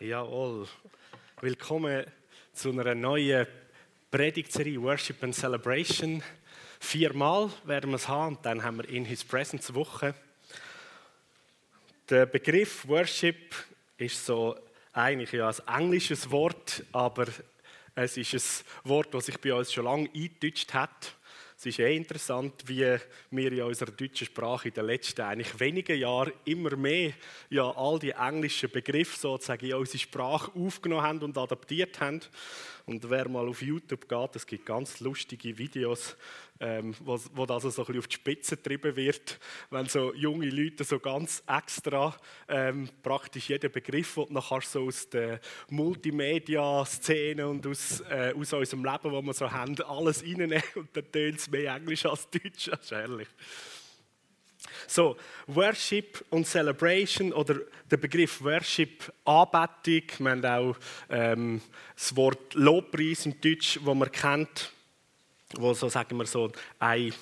[0.00, 0.66] Jawohl.
[1.42, 2.06] Willkommen
[2.54, 3.46] zu einer neuen
[4.10, 6.22] Predigtserie Worship and Celebration.
[6.78, 10.14] Viermal werden wir es haben und dann haben wir in His Presence Woche.
[12.08, 13.54] Der Begriff Worship
[13.98, 14.58] ist so
[14.94, 17.26] eigentlich ja ein englisches Wort, aber
[17.94, 21.14] es ist ein Wort, das sich bei uns schon lange eingedeutscht hat.
[21.60, 22.96] Es ist eh interessant, wie
[23.32, 27.12] wir in unserer deutschen Sprache in den letzten eigentlich wenigen Jahren immer mehr
[27.50, 32.22] ja, all die englischen Begriffe sozusagen in unsere Sprache aufgenommen haben und adaptiert haben.
[32.86, 36.16] Und wer mal auf YouTube geht, es gibt ganz lustige Videos,
[36.60, 39.38] ähm, wo, wo das so ein bisschen auf die Spitze getrieben wird,
[39.70, 42.14] wenn so junge Leute so ganz extra
[42.48, 45.40] ähm, praktisch jeden Begriff, den du kannst, so aus der
[45.70, 51.10] Multimedia-Szene und aus, äh, aus unserem Leben, wo wir so haben, alles reinnehmen und dann
[51.10, 52.66] tönt es mehr Englisch als Deutsch.
[52.66, 53.28] Das ist herrlich.
[54.86, 55.16] So,
[55.46, 57.56] Worship und Celebration oder
[57.90, 60.76] der Begriff Worship, Anbetung, wir haben auch
[61.08, 61.60] ähm,
[61.94, 64.72] das Wort Lobpreis im Deutsch, wo man kennt,
[65.54, 67.12] wo so, sagen wir so, eine,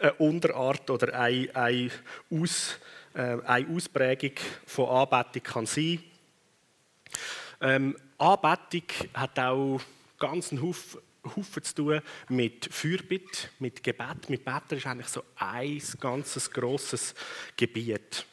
[0.00, 1.90] eine Unterart oder eine, eine,
[2.30, 2.78] Aus,
[3.14, 4.34] äh, eine Ausprägung
[4.66, 6.02] von Anbetung kann sein.
[7.60, 9.80] Ähm, Anbetung hat auch
[10.18, 14.28] ganz einen Haufen Haufen zu tun mit Fürbitte, mit Gebet.
[14.28, 17.14] Mit Beten ist eigentlich so ein ganzes grosses
[17.56, 18.26] Gebiet.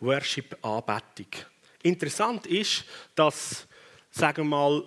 [0.00, 1.28] Worship, Anbetung.
[1.82, 3.66] Interessant ist, dass,
[4.10, 4.84] sagen wir mal,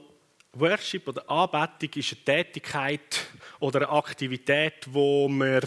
[0.53, 3.25] Worship oder Anbetung ist eine Tätigkeit
[3.59, 5.61] oder eine Aktivität, wo wir,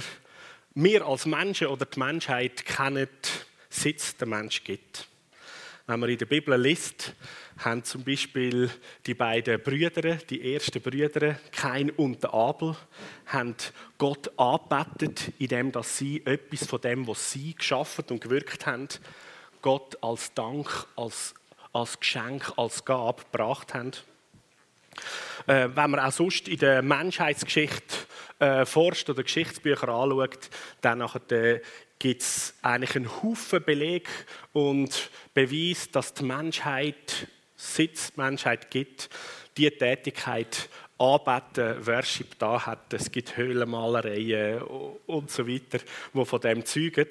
[0.74, 3.08] wir als Menschen oder die Menschheit kennen,
[3.68, 5.06] seit es den Mensch gibt.
[5.86, 7.14] Wenn man in der Bibel liest,
[7.58, 8.70] haben zum Beispiel
[9.06, 12.76] die beiden Brüder, die ersten Brüder, Kain und Abel,
[13.26, 13.56] haben
[13.98, 18.88] Gott angebetet, indem sie etwas von dem, was sie geschaffen und gewirkt haben,
[19.60, 21.34] Gott als Dank, als,
[21.72, 23.92] als Geschenk, als Gabe gebracht haben.
[25.46, 27.96] Äh, wenn man auch sonst in der Menschheitsgeschichte
[28.38, 30.50] äh, forscht oder Geschichtsbücher anschaut,
[30.80, 31.60] dann nachher,
[31.98, 34.08] gibt es eigentlich einen Haufen Beleg
[34.52, 39.10] und Beweis, dass die Menschheit seit es Menschheit gibt,
[39.56, 42.92] die Tätigkeit Anbeten, Worship da hat.
[42.92, 45.78] Es gibt Höhlenmalereien und so weiter,
[46.12, 47.08] die von dem zeugen.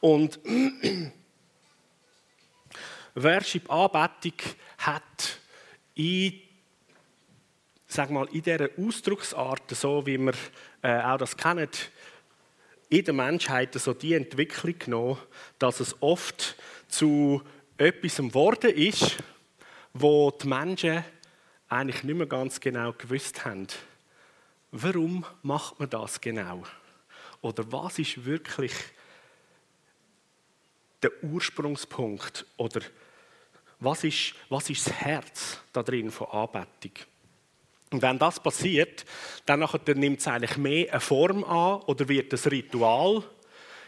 [0.00, 0.38] Und
[3.14, 4.34] Worship, Anbetung
[4.78, 5.38] hat
[5.94, 6.34] in,
[7.86, 10.34] sag mal, in dieser Ausdrucksart, so wie wir
[10.82, 11.68] äh, auch das kennen,
[12.90, 15.18] in der Menschheit so die Entwicklung genommen,
[15.58, 16.56] dass es oft
[16.88, 17.42] zu
[17.78, 19.16] etwas geworden ist,
[19.92, 21.04] wo die Menschen
[21.68, 23.66] eigentlich nicht mehr ganz genau gewusst haben,
[24.70, 26.62] warum macht man das genau?
[27.40, 28.72] Oder was ist wirklich
[31.02, 32.46] der Ursprungspunkt?
[32.56, 32.80] Oder
[33.80, 36.92] was ist, was ist das Herz da drin von Anbetung?
[37.92, 39.04] Und wenn das passiert,
[39.44, 39.60] dann
[39.94, 43.22] nimmt es eigentlich mehr eine Form an oder wird das Ritual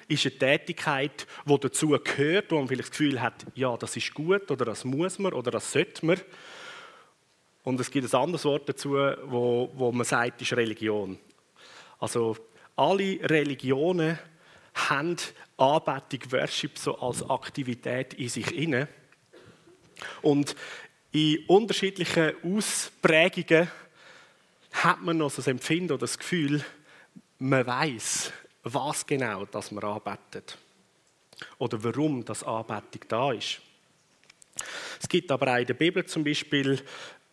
[0.08, 4.14] ist eine Tätigkeit, die dazu gehört, wo man vielleicht das Gefühl hat, ja, das ist
[4.14, 6.20] gut oder das muss man oder das sollte man.
[7.62, 11.18] Und es gibt ein anderes Wort dazu, wo, wo man sagt, ist Religion.
[11.98, 12.36] Also
[12.76, 14.18] alle Religionen
[14.74, 15.16] haben
[15.56, 18.88] Anbetung, Worship so als Aktivität in sich inne.
[20.22, 20.54] Und
[21.12, 23.68] in unterschiedlichen Ausprägungen
[24.72, 26.64] hat man noch so das Empfinden oder das Gefühl,
[27.38, 28.32] man weiß,
[28.62, 30.58] was genau das man arbeitet
[31.58, 33.60] oder warum das Anbetung da ist.
[35.00, 36.82] Es gibt aber auch in der Bibel zum Beispiel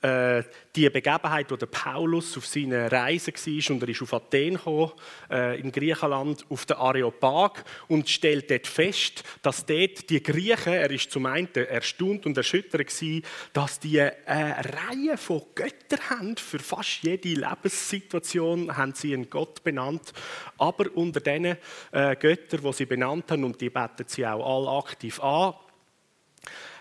[0.05, 0.43] äh,
[0.75, 4.91] die Begebenheit, wo der Paulus auf seiner Reise war und er ist auf Athen gekommen,
[5.31, 10.91] äh, in Griechenland auf der Areopag und stellt dort fest, dass dort die Griechen, er
[10.91, 13.23] ist zum einen erstaunt und erschüttert gewesen,
[13.53, 19.63] dass die eine Reihe von Göttern haben, für fast jede Lebenssituation haben sie einen Gott
[19.63, 20.13] benannt,
[20.57, 21.57] aber unter diesen
[21.91, 25.53] äh, Göttern, die sie benannt haben, und die beten sie auch alle aktiv an,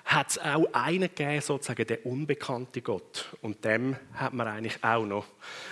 [0.05, 3.27] hat es auch einen gegeben, sozusagen der unbekannte Gott.
[3.41, 5.25] Und dem hat man eigentlich auch noch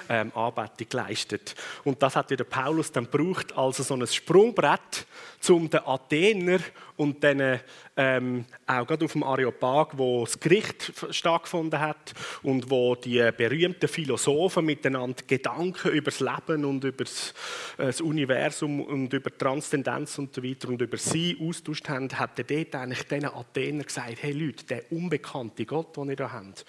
[0.08, 1.54] ähm, Anbetung geleistet.
[1.84, 5.06] Und das hat der Paulus dann gebraucht als so ein Sprungbrett,
[5.48, 6.60] um den Athener
[6.96, 7.60] und dann
[7.96, 13.88] ähm, auch gerade auf dem Areopag, wo das Gericht stattgefunden hat und wo die berühmten
[13.88, 20.42] Philosophen miteinander Gedanken über das Leben und über das Universum und über Transzendenz und so
[20.42, 24.64] weiter und über sie austauscht haben, hat er dort eigentlich diesen Athener gesagt, hey Leute,
[24.66, 26.64] der unbekannte Gott, den ihr da habt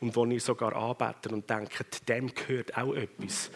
[0.00, 3.50] und den ihr sogar anbetet und denkt, dem gehört auch etwas.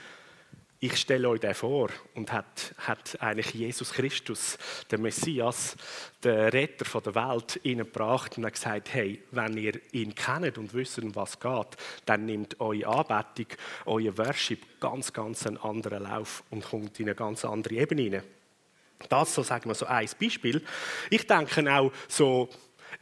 [0.83, 4.59] Ich stelle euch den vor und hat, hat eigentlich Jesus Christus,
[4.91, 5.77] der Messias,
[6.25, 10.59] der Retter von der Welt, ihnen gebracht und hat gesagt, hey, wenn ihr ihn kennt
[10.59, 11.69] und wisst, um was geht,
[12.05, 13.57] dann nimmt eure Anbetung,
[13.87, 18.25] euer Worship ganz, ganz einen anderen Lauf und kommt in eine ganz andere Ebene hinein.
[19.09, 20.65] Das so, sagen wir so ein Beispiel.
[21.11, 22.49] Ich denke auch so,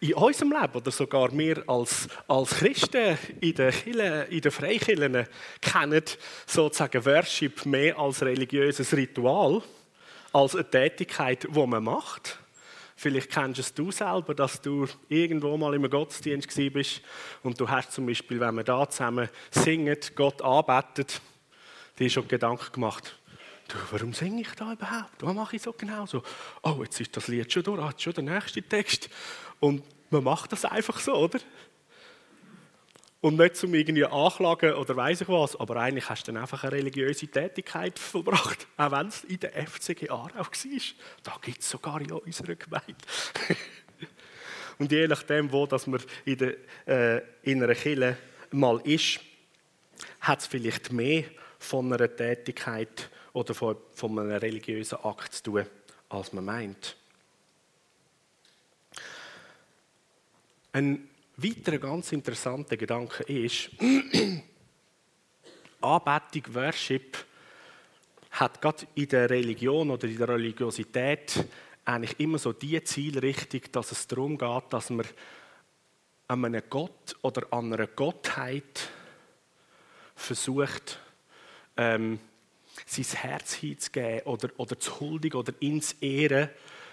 [0.01, 5.27] in unserem Leben oder sogar wir als, als Christen in den, Kirchen, in den Freikirchen
[5.61, 6.05] kennen
[6.47, 9.63] sozusagen Worship mehr als religiöses Ritual,
[10.33, 12.39] als eine Tätigkeit, die man macht.
[12.97, 17.03] Vielleicht kennst du es selber, dass du irgendwo mal im Gottesdienst bist
[17.43, 21.21] und du hast zum Beispiel, wenn wir da zusammen singen, Gott arbeitet,
[21.99, 23.19] dir schon Gedanken gemacht,
[23.69, 25.23] du, warum singe ich da überhaupt?
[25.23, 26.23] Was mache ich so genau so?
[26.63, 29.09] Oh, jetzt ist das Lied schon durch, hat schon der nächste Text.
[29.61, 31.39] Und man macht das einfach so, oder?
[33.21, 36.65] Und nicht zum irgendwie anklagen oder weiß ich was, aber eigentlich hast du dann einfach
[36.65, 40.47] eine religiöse Tätigkeit vollbracht, auch wenn es in der FCG Aarau war.
[41.23, 42.95] Da gibt es sogar in unserer Gemeinde.
[44.79, 46.55] Und je nachdem, wo dass man in, der,
[46.87, 48.17] äh, in einer Kirche
[48.51, 49.21] mal ist,
[50.21, 51.25] hat es vielleicht mehr
[51.59, 55.67] von einer Tätigkeit oder von, von einem religiösen Akt zu tun,
[56.09, 56.97] als man meint.
[60.73, 63.71] Ein weiterer ganz interessanter Gedanke ist,
[65.81, 67.25] Anbetung, Worship
[68.31, 71.45] hat gerade in der Religion oder in der Religiosität
[71.85, 75.07] eigentlich immer so die Zielrichtung, dass es darum geht, dass man
[76.29, 78.89] an einem Gott oder an einer Gottheit
[80.15, 81.01] versucht,
[81.77, 82.21] ähm,
[82.87, 86.51] sein Herz hinzugeben oder, oder zu huldigen oder ins Ehren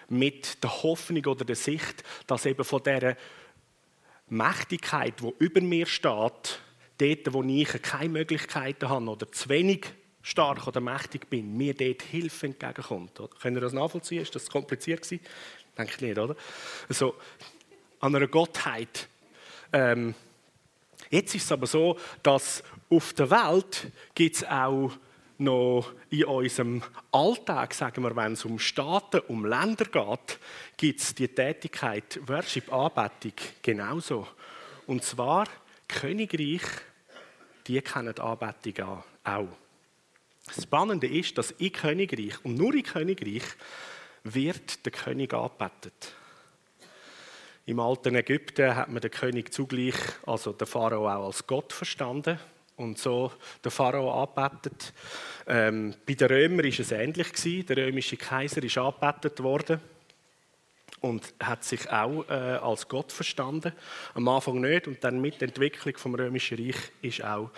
[0.10, 3.16] mit der Hoffnung oder der Sicht, dass eben von dieser
[4.30, 6.60] Mächtigkeit, die über mir steht,
[6.98, 9.86] dort, wo ich keine Möglichkeiten habe oder zu wenig
[10.22, 13.20] stark oder mächtig bin, mir dort Hilfe entgegenkommt.
[13.42, 14.22] Können ihr das nachvollziehen?
[14.22, 15.24] Ist das kompliziert gewesen?
[15.78, 16.36] Denke ich nicht, oder?
[16.90, 17.16] Also,
[18.00, 19.08] an einer Gottheit.
[19.72, 20.14] Ähm,
[21.10, 24.92] jetzt ist es aber so, dass auf der Welt gibt es auch
[25.40, 30.40] noch in unserem Alltag, sagen wir, wenn es um Staaten, um Länder geht,
[30.78, 34.28] gibt es die Tätigkeit Worship, Anbetung genauso.
[34.88, 35.48] Und zwar
[35.88, 36.62] Königreich,
[37.68, 39.48] die kennen Anbetung auch.
[40.46, 43.44] Das Spannende ist, dass in Königreich und nur in Königreich
[44.24, 46.16] wird der König angebetet.
[47.66, 49.96] Im alten Ägypten hat man den König zugleich,
[50.26, 52.40] also den Pharao auch als Gott verstanden
[52.78, 53.32] und so
[53.64, 54.94] der Pharao angebetet.
[55.48, 57.66] Ähm, bei den Römern war es ähnlich.
[57.66, 59.82] Der römische Kaiser ist angebetet worden
[61.02, 63.74] und hat sich auch äh, als Gott verstanden.
[64.14, 67.52] Am Anfang nicht und dann mit der Entwicklung vom römischen Reich ist auch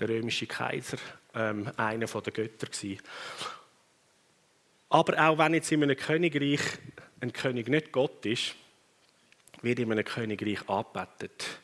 [0.00, 0.98] der römische Kaiser
[1.34, 3.00] ähm, einer der Götter gewesen.
[4.88, 6.60] Aber auch wenn jetzt in einem Königreich
[7.20, 8.54] ein König nicht Gott ist,
[9.62, 11.61] wird in einem Königreich angebetet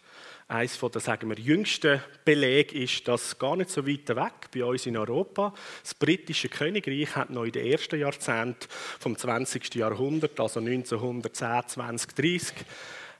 [0.49, 4.87] eines der, sagen wir, jüngsten Belege ist das gar nicht so weit weg bei uns
[4.87, 5.53] in Europa.
[5.83, 8.67] Das britische Königreich hat noch in den ersten Jahrzehnten
[8.99, 9.75] vom 20.
[9.75, 12.55] Jahrhundert, also 1910, 20, 30,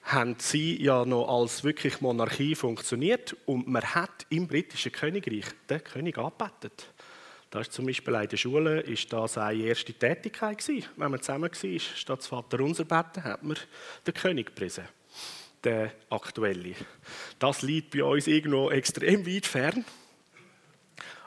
[0.05, 5.85] haben sie ja noch als wirklich Monarchie funktioniert und man hat im britischen Königreich den
[5.85, 6.87] König angebetet.
[7.51, 10.89] Da ist zum Beispiel in der Schule ist das eine erste Tätigkeit gewesen.
[10.97, 13.57] Wenn man zusammen war, statt das Vater unser beten, hat man
[14.07, 14.85] den König gepriesen
[15.65, 16.75] der aktuelle.
[17.39, 19.85] Das liegt bei uns irgendwo extrem weit fern.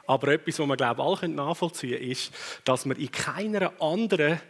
[0.06, 2.32] Aber etwas, was wir glaube alle nachvollziehen können, ist,
[2.64, 4.40] dass wir in keiner anderen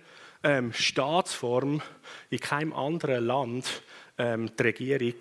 [0.43, 1.83] ähm, Staatsform,
[2.31, 3.83] in keinem anderen Land
[4.19, 5.15] ähm, die Regierung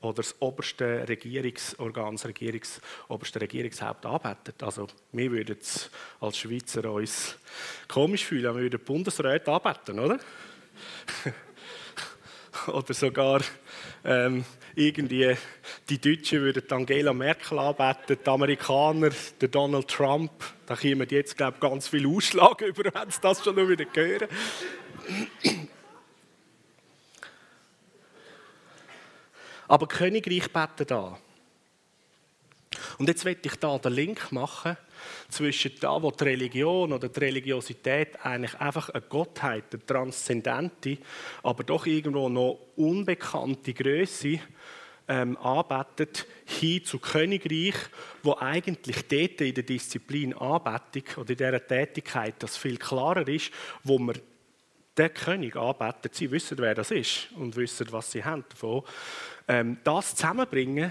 [0.00, 4.62] oder das oberste Regierungsorgan, das Regierungs, oberste Regierungshaupt arbeitet.
[4.62, 7.36] Also wir würden es als Schweizer uns
[7.88, 10.18] komisch fühlen, wir würden Bundesräte arbeiten, oder?
[12.68, 13.40] oder sogar
[14.06, 14.44] ähm,
[14.76, 15.36] irgendwie
[15.88, 19.10] die Deutschen würden Angela Merkel anbeten, die Amerikaner,
[19.40, 20.30] der Donald Trump.
[20.66, 24.28] Da kommen jetzt, glaube ich, ganz viel Ausschlag über, wenn sie das schon wieder hören.
[29.68, 31.18] Aber Königreich beten da.
[32.98, 34.76] Und jetzt möchte ich da den Link machen
[35.28, 40.98] zwischen da, wo die Religion oder die Religiosität eigentlich einfach eine Gottheit, eine transzendente,
[41.42, 44.40] aber doch irgendwo noch unbekannte Größe
[45.08, 47.76] ähm, arbeitet, hin zu Königreich,
[48.22, 53.52] wo eigentlich dort in der Disziplin Anbetung oder in dieser Tätigkeit das viel klarer ist,
[53.84, 54.18] wo man
[54.96, 56.14] den König anbetet.
[56.14, 58.82] Sie wissen, wer das ist und wissen, was sie haben davon.
[59.46, 60.90] Ähm, das zusammenbringen,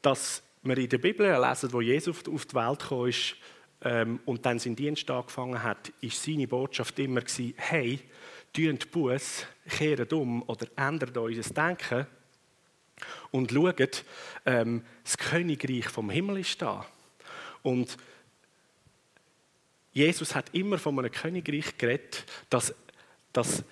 [0.00, 3.10] dass wir in der Bibel lesen, wo Jesus auf die Welt kam,
[3.84, 7.98] ähm, und dann seinen Dienst angefangen hat, ist seine Botschaft immer gewesen, hey,
[8.52, 12.06] tun Buß, kehren um oder ändert unser Denken
[13.30, 14.04] und schaut,
[14.46, 16.86] ähm, das Königreich vom Himmel ist da.
[17.62, 17.96] Und
[19.92, 22.74] Jesus hat immer von einem Königreich geredet, dass,
[23.32, 23.64] dass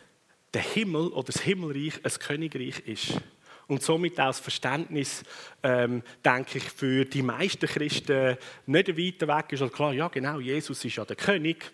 [0.52, 3.20] der Himmel oder das Himmelreich ein Königreich ist.
[3.70, 5.22] Und somit auch das Verständnis,
[5.62, 8.36] ähm, denke ich, für die meisten Christen
[8.66, 9.62] nicht weiter weg ist.
[9.62, 11.70] Also klar, ja genau, Jesus ist ja der König.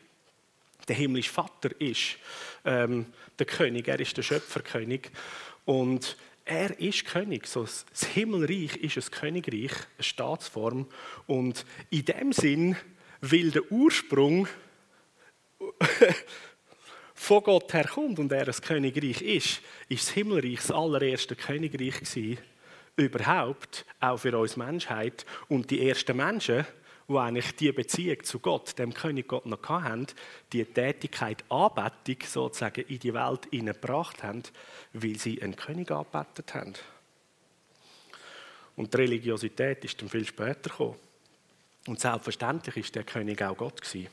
[0.87, 2.19] Der himmlische Vater ist
[2.67, 3.07] ähm,
[3.39, 5.11] der König, er ist der Schöpferkönig.
[5.65, 7.47] Und er ist König.
[7.47, 10.87] So, das Himmelreich ist ein Königreich, eine Staatsform.
[11.27, 12.77] Und in dem Sinn
[13.23, 14.49] will der Ursprung
[17.17, 22.39] von Gott herkommt und er ein Königreich ist, ist das Himmelreich das allererste Königreich gewesen,
[22.97, 25.27] überhaupt, auch für uns Menschheit.
[25.49, 26.67] Und die ersten Menschen,
[27.09, 30.07] die eigentlich die Beziehung zu Gott, dem König Gott noch hatten,
[30.53, 34.43] die Tätigkeit Anbetung sozusagen in die Welt hineingebracht haben,
[34.93, 36.75] weil sie einen König angebetet haben.
[38.77, 40.97] Und die Religiosität ist dann viel später gekommen.
[41.87, 44.09] Und selbstverständlich ist der König auch Gott gewesen.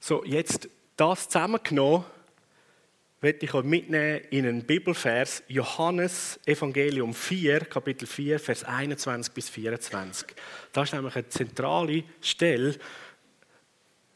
[0.00, 2.04] So, jetzt das zusammengenommen,
[3.20, 9.48] möchte ich euch mitnehmen in einen Bibelvers, Johannes Evangelium 4, Kapitel 4, Vers 21 bis
[9.48, 10.26] 24.
[10.72, 12.78] Das ist nämlich eine zentrale Stelle,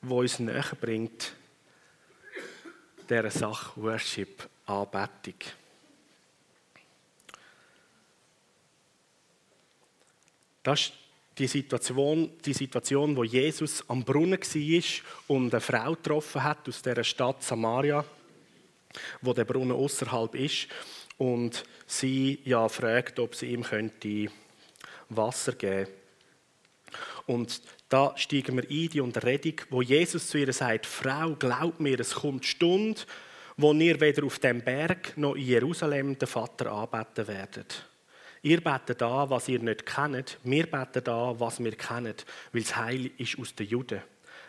[0.03, 1.33] die uns näher bringt,
[3.09, 5.35] dieser Sache Worship, Anbetung.
[10.65, 10.93] Das ist
[11.39, 14.85] die Situation, die Situation, wo Jesus am Brunnen war
[15.29, 18.05] und eine Frau getroffen hat aus der Stadt Samaria,
[19.23, 20.69] wo der Brunnen außerhalb ist,
[21.19, 24.27] und sie ja fragt, ob sie ihm könnte
[25.09, 25.91] Wasser geben.
[27.27, 32.01] Und da steigen wir ein die Unterredung, wo Jesus zu ihr sagt: Frau, glaub mir,
[32.01, 33.01] es kommt die Stunde,
[33.57, 37.87] wo ihr weder auf dem Berg noch in Jerusalem den Vater anbeten werdet.
[38.43, 40.39] Ihr betet da, was ihr nicht kennt.
[40.43, 42.15] Wir beten da, was wir kennen,
[42.53, 44.03] weil das Heil ist aus den Juden.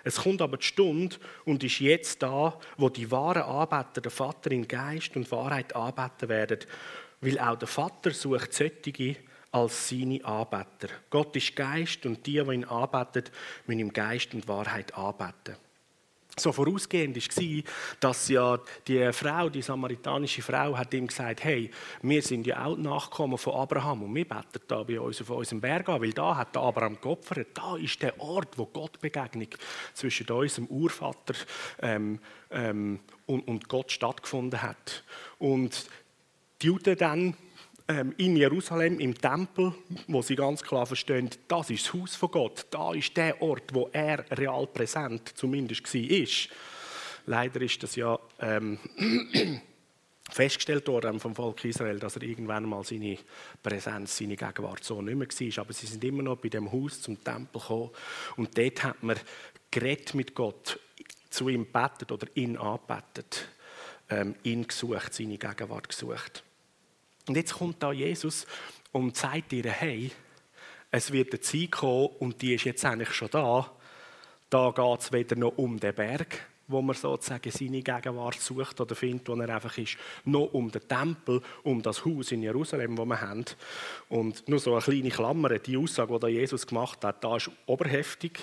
[0.03, 4.51] Es kommt aber die Stunde und ist jetzt da, wo die wahren Anbeter den Vater
[4.51, 6.59] in Geist und Wahrheit anbeten werden,
[7.21, 9.15] weil auch der Vater sucht solche
[9.51, 10.89] als seine Anbeter.
[11.09, 13.31] Gott ist Geist und die, die ihn anbeten,
[13.67, 15.55] müssen im Geist und Wahrheit anbeten.
[16.35, 17.63] So vorausgehend war,
[17.99, 21.69] dass ja die Frau, die samaritanische Frau, hat ihm gesagt, hey,
[22.01, 25.61] wir sind ja auch Nachkommen von Abraham und wir beten da bei uns auf unserem
[25.61, 27.49] Berg an, weil da hat Abraham geopfert.
[27.53, 29.49] Da ist der Ort, wo Gott Begegnung
[29.93, 31.35] zwischen unserem Urvater
[31.83, 35.03] ähm, ähm, und, und Gott stattgefunden hat.
[35.37, 35.87] Und
[36.63, 37.37] die Juden dann
[38.17, 39.73] in Jerusalem im Tempel,
[40.07, 43.73] wo sie ganz klar verstehen, das ist das Haus von Gott, da ist der Ort,
[43.73, 46.57] wo er real präsent zumindest war.
[47.25, 48.79] Leider ist das ja ähm,
[50.29, 53.17] festgestellt worden vom Volk Israel, dass er irgendwann mal seine
[53.61, 55.61] Präsenz, seine Gegenwart so nicht mehr war.
[55.63, 57.91] Aber sie sind immer noch bei dem Haus zum Tempel gekommen
[58.37, 59.17] und dort hat man
[59.71, 60.79] geredet mit Gott,
[61.29, 63.47] zu ihm betet oder ihn anbetet,
[64.09, 66.43] ähm, ihn gesucht, seine Gegenwart gesucht.
[67.27, 68.45] Und jetzt kommt da Jesus
[68.91, 70.11] und sagt ihr, hey,
[70.91, 73.71] es wird eine Zeit kommen und die ist jetzt eigentlich schon da.
[74.49, 78.93] Da geht es weder noch um den Berg, wo man sozusagen seine Gegenwart sucht oder
[78.93, 83.05] findet, wo er einfach ist, noch um den Tempel, um das Haus in Jerusalem, wo
[83.05, 83.45] wir haben.
[84.09, 88.39] Und nur so eine kleine Klammer, die Aussage, die Jesus gemacht hat, da ist oberheftig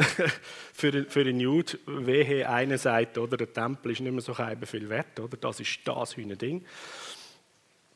[0.72, 4.88] für, für einen Jude, wehe einer sagt, oder, der Tempel ist nicht mehr so viel
[4.88, 6.64] wert, oder, das ist das Ding.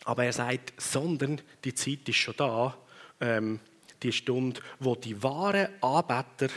[0.04, 2.76] Aber er sagt, sondern die Zeit ist schon da,
[3.20, 3.60] ähm,
[4.02, 6.48] die Stunde, wo die wahren Anbeter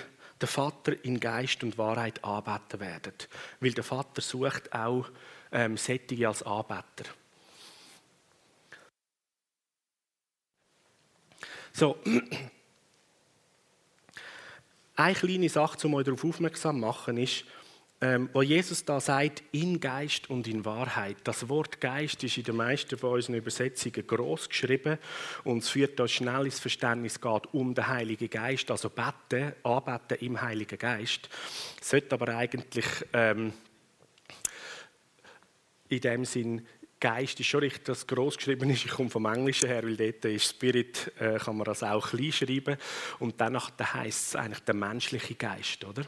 [0.42, 3.14] den Vater in Geist und Wahrheit anbeten werden.
[3.60, 5.10] Weil der Vater sucht auch
[5.52, 7.06] ähm, Sättige als Anbeter.
[11.74, 11.98] So,
[14.96, 17.46] eine kleine Sache, um euch darauf aufmerksam zu machen, ist,
[18.34, 21.18] wo Jesus da sagt, in Geist und in Wahrheit.
[21.24, 25.00] Das Wort Geist ist in den meisten von unseren Übersetzungen groß geschrieben
[25.44, 30.18] und es führt da schnell ins Verständnis geht um den Heiligen Geist, also beten, anbeten
[30.20, 31.28] im Heiligen Geist.
[31.82, 33.54] Es sollte aber eigentlich ähm,
[35.90, 36.68] in dem Sinn
[37.00, 38.86] Geist ist schon richtig, dass groß geschrieben ist.
[38.86, 42.32] Ich komme vom Englischen her, weil dort ist Spirit, äh, kann man das auch klein
[42.32, 42.78] schreiben.
[43.20, 46.04] Und danach heißt es eigentlich der menschliche Geist, oder?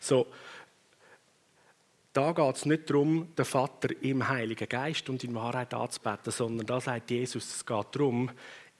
[0.00, 0.26] So,
[2.12, 6.66] da geht es nicht darum, den Vater im Heiligen Geist und in Wahrheit anzubeten, sondern
[6.66, 8.30] da sagt Jesus, es geht darum,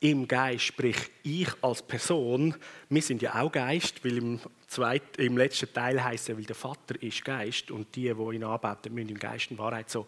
[0.00, 2.56] im Geist, sprich ich als Person,
[2.88, 6.56] wir sind ja auch Geist, weil im, zweit, im letzten Teil heißt es, weil der
[6.56, 10.06] Vater ist Geist und die, die ihn anbeten, müssen im Geist in Wahrheit so.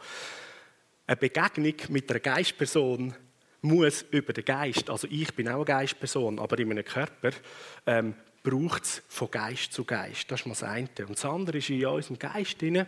[1.06, 3.14] Eine Begegnung mit einer Geistperson
[3.62, 7.30] muss über den Geist, also ich bin auch eine Geistperson, aber in meinem Körper
[7.86, 8.14] ähm,
[8.44, 10.30] braucht es von Geist zu Geist.
[10.30, 10.88] Das ist mal das eine.
[11.00, 12.86] Und das andere ist in unserem Geist drin,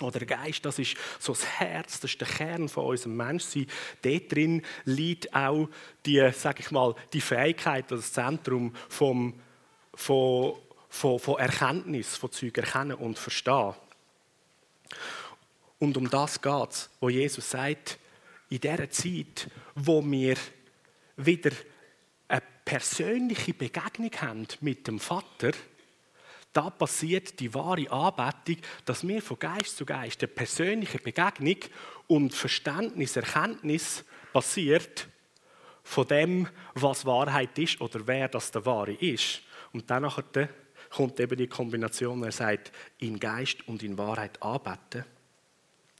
[0.00, 3.66] oder der Geist, das ist so das Herz, das ist der Kern von unserem Menschsein.
[4.00, 5.68] Dort drin liegt auch
[6.04, 9.34] die, sag ich mal, die Fähigkeit, das Zentrum vom,
[9.94, 10.56] von,
[10.88, 13.74] von, von Erkenntnis, von Zeug erkennen und verstehen.
[15.78, 17.98] Und um das geht es, wo Jesus sagt,
[18.48, 20.36] in dieser Zeit, wo wir
[21.16, 21.52] wieder
[22.64, 25.52] persönliche Begegnung haben mit dem Vater,
[26.52, 31.56] da passiert die wahre Anbetung, dass wir von Geist zu Geist eine persönliche Begegnung
[32.08, 35.08] und Verständnis, Erkenntnis passiert
[35.82, 39.40] von dem, was Wahrheit ist oder wer das der Wahre ist.
[39.72, 40.10] Und dann
[40.90, 45.04] kommt eben die Kombination, er sagt, in Geist und in Wahrheit anbeten.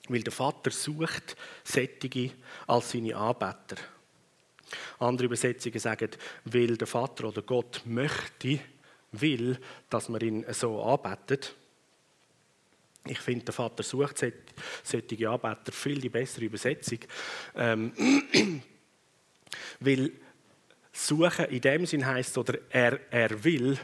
[0.09, 2.33] Weil der Vater sucht Sättige
[2.67, 3.77] als seine Anbeter.
[4.99, 6.11] Andere Übersetzungen sagen,
[6.45, 8.61] weil der Vater oder Gott möchte,
[9.13, 9.59] will,
[9.91, 11.55] dass man ihn so anbetet.
[13.07, 14.25] Ich finde, der Vater sucht
[14.83, 17.01] solche Anbeter viel die bessere Übersetzung.
[17.57, 17.93] Ähm,
[19.81, 20.13] weil
[20.93, 23.79] suchen in dem Sinn heißt oder er, er will,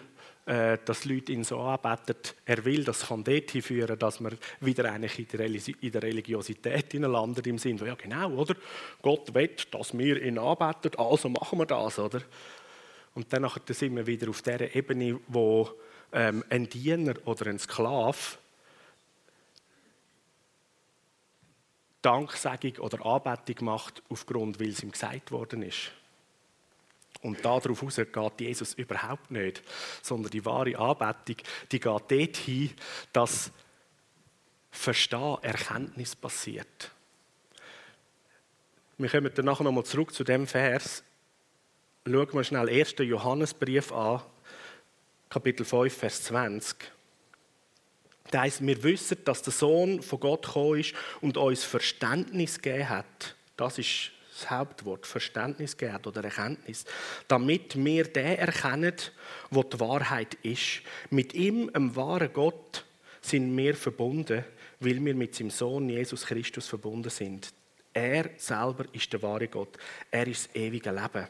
[0.85, 2.17] dass Leute ihn so anbeten.
[2.47, 6.95] Er will, das kann dorthin führen, dass man wieder eigentlich in der, in der Religiosität
[6.95, 8.55] landet, im Sinn, ja genau, oder?
[9.03, 12.23] Gott will, dass wir ihn anbeten, also machen wir das, oder?
[13.15, 15.69] Und dann sind wir wieder auf der Ebene, wo
[16.13, 18.39] ähm, ein Diener oder ein Sklave
[22.01, 25.91] Danksagung oder Anbetung macht, aufgrund, weil es ihm gesagt worden ist.
[27.21, 29.63] Und darauf heraus geht Jesus überhaupt nicht,
[30.03, 31.37] sondern die wahre Anbetung,
[31.73, 32.71] die geht dorthin,
[33.13, 33.51] dass
[34.71, 36.93] Verstehen, Erkenntnis passiert.
[38.99, 41.03] Wir kommen dann nachher nochmal zurück zu dem Vers.
[42.05, 42.95] Schauen wir schnell 1.
[42.99, 44.23] Johannesbrief an,
[45.29, 46.77] Kapitel 5, Vers 20.
[48.31, 52.89] Das heisst, wir wissen, dass der Sohn von Gott gekommen ist und uns Verständnis gegeben
[52.89, 53.37] hat.
[53.57, 56.85] Das ist das Hauptwort, Verständnis gegeben oder Erkenntnis,
[57.27, 58.95] damit wir den erkennen,
[59.51, 60.83] wo die Wahrheit ist.
[61.11, 62.85] Mit ihm, dem wahren Gott,
[63.21, 64.45] sind wir verbunden,
[64.81, 67.53] weil wir mit seinem Sohn Jesus Christus verbunden sind.
[67.93, 69.77] Er selber ist der wahre Gott.
[70.11, 71.27] Er ist das ewige Leben.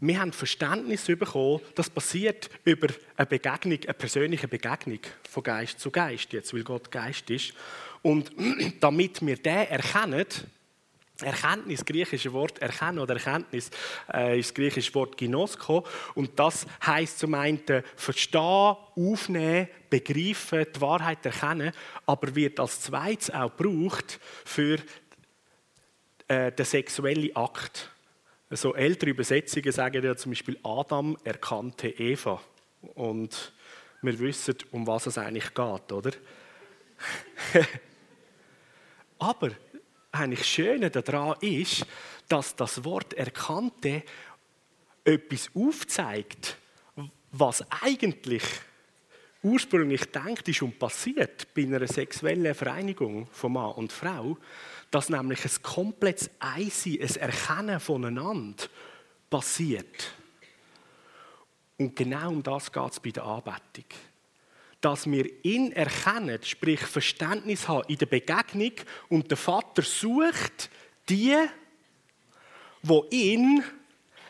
[0.00, 2.86] Wir haben Verständnis bekommen, das passiert über
[3.16, 7.52] eine Begegnung, eine persönliche Begegnung von Geist zu Geist, jetzt, weil Gott Geist ist.
[8.02, 8.30] Und
[8.80, 10.24] damit wir den erkennen,
[11.20, 13.70] Erkenntnis, griechische Wort erkennen oder Erkenntnis
[14.12, 17.60] äh, ist das griechische Wort Ginosko und das heißt zum einen
[17.96, 18.40] verstehen,
[18.94, 21.72] aufnehmen, begreifen, die Wahrheit erkennen,
[22.06, 24.78] aber wird als zweites auch gebraucht für
[26.28, 27.90] äh, den sexuellen Akt.
[28.50, 32.40] So ältere Übersetzungen sagen ja zum Beispiel Adam erkannte Eva
[32.94, 33.52] und
[34.02, 36.12] wir wissen, um was es eigentlich geht, oder?
[39.18, 39.50] aber
[40.12, 41.86] eigentlich Schöne daran ist,
[42.28, 44.02] dass das Wort erkannte
[45.04, 46.56] etwas aufzeigt,
[47.30, 48.42] was eigentlich
[49.42, 54.36] ursprünglich denkt ist und passiert bei einer sexuellen Vereinigung von Mann und Frau,
[54.90, 58.64] dass nämlich ein komplettes Einsein, ein Erkennen voneinander
[59.30, 60.12] passiert.
[61.78, 63.84] Und genau um das geht es bei der Anbetung
[64.80, 68.72] dass wir ihn erkennen, sprich Verständnis haben in der Begegnung
[69.08, 70.70] und der Vater sucht
[71.08, 71.34] die,
[72.82, 73.64] wo ihn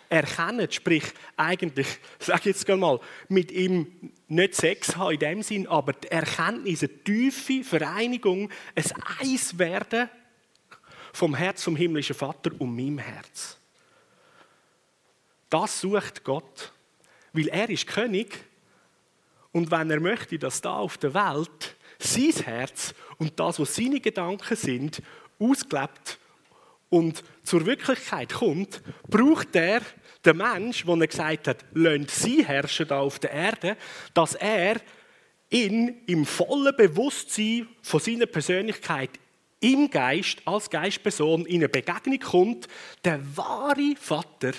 [0.08, 1.04] erkennen, sprich
[1.36, 1.86] eigentlich,
[2.18, 7.04] sag jetzt mal, mit ihm nicht Sex haben in dem Sinn, aber die Erkenntnis, eine
[7.04, 8.84] tiefe Vereinigung, ein
[9.20, 10.08] Eiswerden
[11.12, 13.58] vom Herz vom himmlischen Vater und meinem Herz.
[15.50, 16.72] Das sucht Gott,
[17.32, 18.47] weil er ist König
[19.52, 24.00] und wenn er möchte, dass da auf der Welt sein Herz und das, was seine
[24.00, 25.02] Gedanken sind,
[25.38, 26.18] ausgelebt
[26.90, 29.80] und zur Wirklichkeit kommt, braucht er
[30.24, 33.76] den Mensch, wo er gesagt hat, lasst sie herrschen da auf der Erde,
[34.14, 34.80] dass er
[35.50, 39.10] in im vollen Bewusstsein von seiner Persönlichkeit
[39.60, 42.68] im Geist, als Geistperson, in eine Begegnung kommt,
[43.04, 44.52] der wahre Vater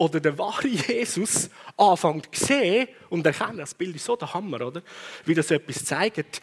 [0.00, 4.66] oder der wahre Jesus anfängt zu sehen und erkennen, das Bild ist so der Hammer,
[4.66, 4.82] oder?
[5.26, 6.40] Wie das etwas zeigt.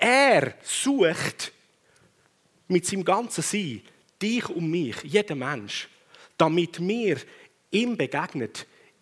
[0.00, 1.52] Er sucht
[2.66, 3.82] mit seinem ganzen Sein
[4.20, 5.86] dich und mich, jeden Mensch,
[6.38, 7.18] damit wir
[7.70, 8.48] ihm begegnen,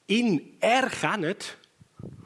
[0.08, 1.36] ihn erkennen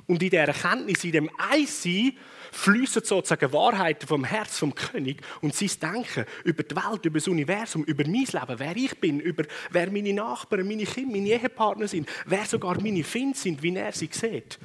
[0.06, 2.16] und in der Erkenntnis, in dem Einssein,
[2.56, 7.28] fließen sozusagen Wahrheiten vom Herz vom König und sein Denken über die Welt, über das
[7.28, 11.88] Universum, über mein Leben, wer ich bin, über wer meine Nachbarn, meine Kinder, meine Ehepartner
[11.88, 14.58] sind, wer sogar meine Finde sind, wie er sie sieht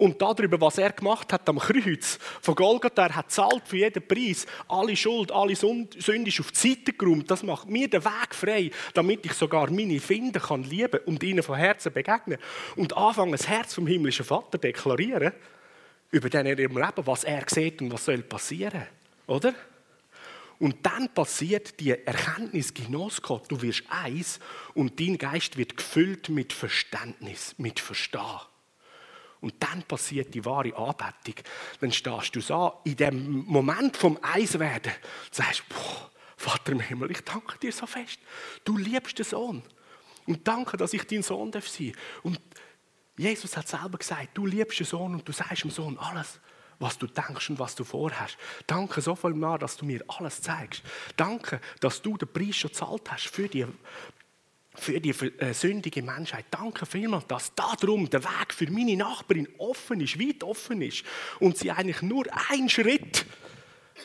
[0.00, 3.06] und darüber, was er gemacht hat am Kreuz von Golgatha.
[3.06, 4.46] Er hat zahlt für jeden Preis.
[4.66, 7.30] Alle Schuld, alle Sünde ist auf die Seite geräumt.
[7.30, 11.42] Das macht mir den Weg frei, damit ich sogar meine Finden kann lieben und ihnen
[11.42, 12.38] von Herzen begegnen.
[12.76, 15.32] Und anfangen, das Herz vom himmlischen Vater deklarieren
[16.10, 18.86] über den in ihrem Leben, was er sieht und was soll passieren.
[19.26, 19.54] Oder?
[20.58, 24.40] Und dann passiert die Erkenntnis, Genuss du wirst eins
[24.74, 28.40] und dein Geist wird gefüllt mit Verständnis, mit Verstehen.
[29.40, 31.42] Und dann passiert die wahre Anbetung.
[31.80, 34.92] Dann stehst du so in dem Moment vom Eiswerden
[35.30, 38.18] sagst, boah, Vater im Himmel, ich danke dir so fest.
[38.64, 39.62] Du liebst den Sohn.
[40.26, 41.92] Und danke, dass ich dein Sohn darf sein.
[42.22, 42.38] Und
[43.20, 46.40] Jesus hat selber gesagt, du liebst den Sohn und du sagst dem Sohn alles,
[46.78, 48.38] was du denkst und was du vorhast.
[48.66, 50.82] Danke so viel mehr, dass du mir alles zeigst.
[51.18, 53.66] Danke, dass du den Preis schon gezahlt hast für die
[54.74, 56.46] für die äh, sündige Menschheit.
[56.50, 61.04] Danke vielmals, dass darum der Weg für meine Nachbarin offen ist, weit offen ist
[61.40, 63.26] und sie eigentlich nur einen Schritt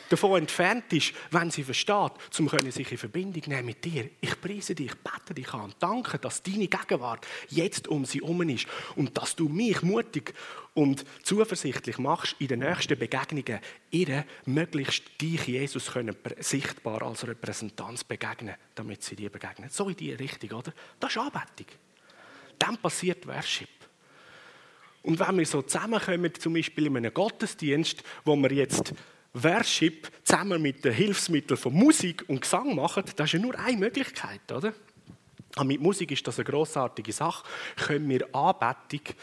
[0.08, 2.12] davon entfernt ist, wenn sie versteht,
[2.48, 4.10] können sich in Verbindung nehmen mit dir.
[4.20, 5.74] Ich preise dich, ich bete dich an.
[5.78, 10.34] Danke, dass deine Gegenwart jetzt um sie herum ist und dass du mich mutig
[10.74, 18.04] und zuversichtlich machst, in den nächsten Begegnungen ihr möglichst dich, Jesus, können sichtbar als Repräsentanz
[18.04, 19.70] begegnen, damit sie dir begegnen.
[19.70, 20.72] So in die Richtung, oder?
[21.00, 21.66] Das ist Anbetung.
[22.58, 23.68] Dann passiert Worship.
[25.02, 28.92] Und wenn wir so zusammenkommen, zum Beispiel in einem Gottesdienst, wo wir jetzt
[29.42, 33.76] Worship zusammen mit den Hilfsmitteln von Musik und Gesang machen, das ist ja nur eine
[33.76, 34.72] Möglichkeit, oder?
[35.56, 37.46] Aber mit Musik ist das eine großartige Sache.
[37.76, 39.14] Können wir Anbetung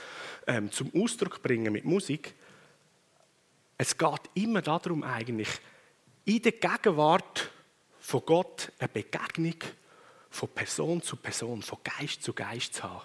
[0.47, 2.33] ähm, zum Ausdruck bringen mit Musik?
[3.77, 5.49] Es geht immer darum eigentlich,
[6.25, 7.49] in der Gegenwart
[7.99, 9.57] von Gott eine Begegnung
[10.29, 13.01] von Person zu Person, von Geist zu Geist zu haben.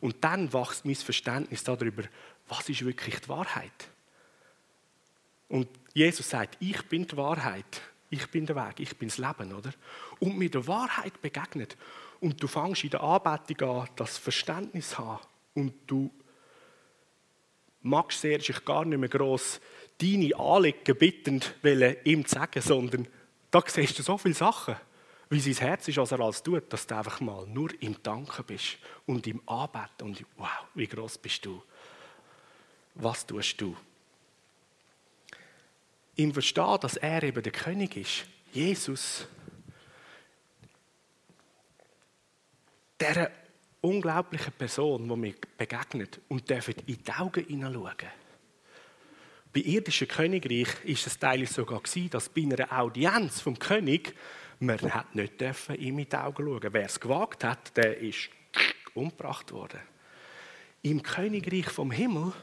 [0.00, 2.04] Und dann wächst mein Verständnis darüber,
[2.48, 3.88] was ist wirklich die Wahrheit.
[5.50, 9.52] Und Jesus sagt, ich bin die Wahrheit, ich bin der Weg, ich bin das Leben,
[9.52, 9.72] oder?
[10.20, 11.76] Und mit der Wahrheit begegnet
[12.20, 15.20] und du fängst in der Anbetung an, das Verständnis haben
[15.54, 16.10] und du
[17.82, 19.60] magst sehr sich gar nicht mehr gross
[19.98, 21.54] deine Anliegen bittend
[22.04, 23.08] ihm zu sagen, sondern
[23.50, 24.76] da siehst du so viele Sachen,
[25.30, 28.44] wie sein Herz ist, was er alles tut, dass du einfach mal nur im Danken
[28.44, 31.60] bist und im Anbeten und wow, wie groß bist du?
[32.94, 33.76] Was tust du?
[36.20, 38.26] Ihm verstehen, dass er eben der König ist.
[38.52, 39.26] Jesus.
[43.00, 43.30] Der
[43.80, 48.10] unglaublichen Person, die mir begegnet und dürfen in die Augen hineinschauen.
[49.54, 54.14] Bei irdischen Königreich ist es teilweise sogar gewesen, dass bei einer Audienz vom König
[54.58, 56.74] man hat nicht dürfen ihm in die Augen schauen.
[56.74, 58.28] Wer es gewagt hat, der ist
[58.92, 59.80] umgebracht worden.
[60.82, 62.34] Im Königreich vom Himmel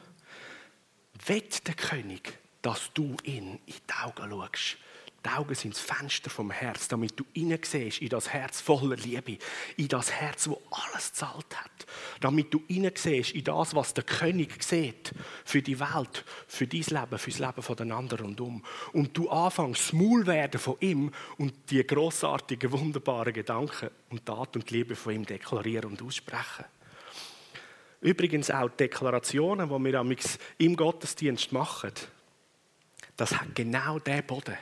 [1.27, 4.77] wird der König dass du ihn in die Augen schaust.
[5.25, 9.37] Die Augen sind das Fenster vom Herz, damit du hineinsiehst in das Herz voller Liebe,
[9.77, 11.85] in das Herz, wo alles zahlt hat.
[12.19, 15.13] Damit du hineinsiehst in das, was der König sieht
[15.45, 18.63] für die Welt, für dein Leben, für das Leben der anderen rundum.
[18.91, 24.71] Und du anfängst, Maul werden von ihm und die großartigen, wunderbaren Gedanken und Taten und
[24.71, 26.65] Liebe von ihm deklarieren und aussprechen.
[28.01, 30.17] Übrigens auch Deklarationen, die wir
[30.57, 31.93] im Gottesdienst machen
[33.17, 34.57] das hat genau der Boden.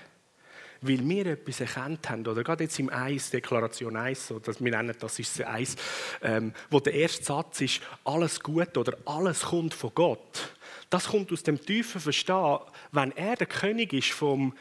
[0.81, 4.71] Weil wir etwas erkannt haben, oder gerade jetzt im Eis, Deklaration 1, so, dass wir
[4.71, 5.75] nennen das ist das Eis,
[6.21, 10.53] ähm, wo der erste Satz ist, alles gut oder alles kommt von Gott.
[10.89, 12.59] Das kommt aus dem tiefen Verstehen,
[12.91, 14.53] wenn er der König ist vom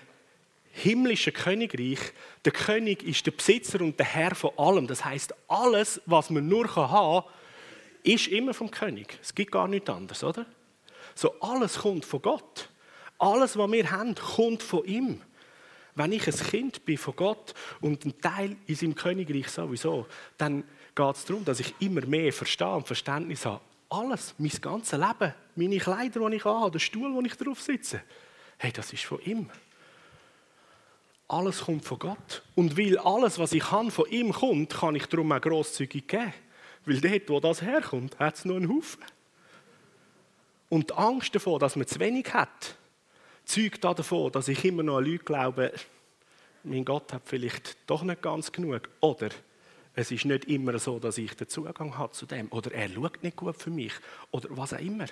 [0.72, 1.98] himmlischen Königreich,
[2.44, 4.86] der König ist der Besitzer und der Herr von allem.
[4.86, 7.32] Das heißt, alles, was man nur haben kann,
[8.02, 9.18] ist immer vom König.
[9.22, 10.46] Es gibt gar nichts anderes, oder?
[11.14, 12.68] So alles kommt von Gott.
[13.18, 15.20] Alles, was wir haben, kommt von ihm.
[15.94, 20.64] Wenn ich ein Kind bin von Gott und ein Teil in seinem Königreich sowieso, dann
[20.94, 23.60] geht es darum, dass ich immer mehr verstehe und Verständnis habe.
[23.90, 28.02] Alles, mein ganzes Leben, meine Kleider, die ich habe, der Stuhl, wo ich drauf sitze,
[28.58, 29.48] hey, das ist von ihm.
[31.28, 32.42] Alles kommt von Gott.
[32.54, 36.34] Und weil alles, was ich habe, von ihm kommt, kann ich darum auch grosszügig geben.
[36.86, 39.02] Weil dort, wo das herkommt, hat es nur einen Haufen.
[40.68, 42.76] Und die Angst davor, dass man zu wenig hat,
[43.44, 45.72] zeugt davon, dass ich immer noch an Leute glaube,
[46.62, 48.88] mein Gott hat vielleicht doch nicht ganz genug.
[49.00, 49.30] Oder
[49.94, 52.50] Es ist nicht immer so, dass ich den Zugang habe zu dem.
[52.50, 53.92] Oder er schaut nicht gut für mich.
[54.32, 55.06] Oder was auch immer.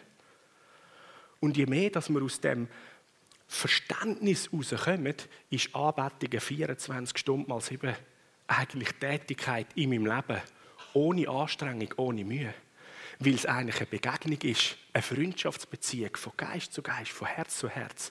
[1.41, 2.69] Und je mehr, dass wir aus dem
[3.47, 5.15] Verständnis herauskommen,
[5.51, 7.95] ist Anbetung 24 Stunden mal 7
[8.49, 10.43] eigentlich Tätigkeit in meinem Leben.
[10.95, 12.53] Ohne Anstrengung, ohne Mühe.
[13.25, 17.69] Weil es eigentlich eine Begegnung ist, eine Freundschaftsbeziehung von Geist zu Geist, von Herz zu
[17.69, 18.11] Herz.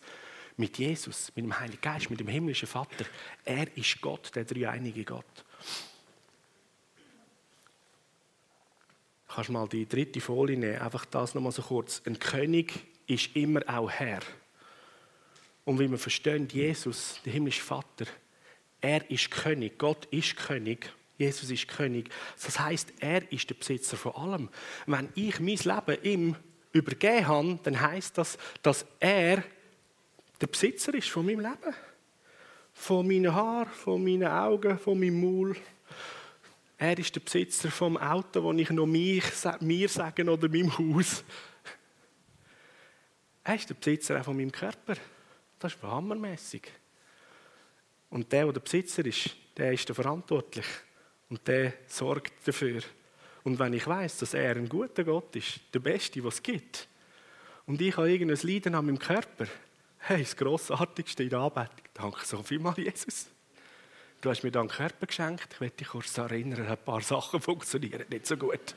[0.56, 3.04] Mit Jesus, mit dem Heiligen Geist, mit dem himmlischen Vater.
[3.44, 5.26] Er ist Gott, der dreieinige Gott.
[9.28, 10.80] Kannst du mal die dritte Folie nehmen?
[10.80, 12.02] Einfach das nochmal so kurz.
[12.06, 12.74] Ein König
[13.06, 14.22] ist immer auch Herr.
[15.66, 18.06] Und wie wir verstehen, Jesus, der himmlische Vater,
[18.80, 22.10] er ist König, Gott ist König, Jesus ist König.
[22.44, 24.50] Das heißt, er ist der Besitzer von allem.
[24.86, 26.36] Wenn ich mein Leben ihm
[26.74, 29.44] übergeben habe, dann heißt das, dass er
[30.40, 31.76] der Besitzer ist von meinem Leben.
[32.74, 35.56] Von meinen Haaren, von meinen Augen, von meinem Maul,
[36.82, 39.24] er ist der Besitzer vom Auto, wo ich noch mich,
[39.60, 41.24] mir sage oder meinem Haus.
[43.44, 44.96] Er ist der Besitzer auch von meinem Körper.
[45.60, 46.64] Das ist hammermäßig.
[48.10, 50.66] Und der, der der Besitzer ist, der ist der verantwortlich.
[51.32, 52.82] Und der sorgt dafür.
[53.44, 56.88] Und wenn ich weiß, dass er ein guter Gott ist, der Beste, was es gibt,
[57.66, 59.48] und ich habe irgendein Leiden an meinem Körper,
[60.00, 61.86] hey, das Grossartigste in der Anbetung.
[61.94, 63.28] Danke so vielmals, Jesus.
[64.20, 65.48] Du hast mir dann einen Körper geschenkt.
[65.54, 68.76] Ich möchte dich kurz erinnern, ein paar Sachen funktionieren nicht so gut.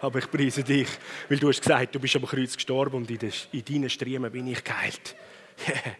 [0.00, 0.88] Aber ich preise dich,
[1.28, 4.64] weil du hast gesagt, du bist am Kreuz gestorben und in, deinen Striemen bin ich
[4.64, 5.14] geheilt.
[5.68, 5.76] Yeah.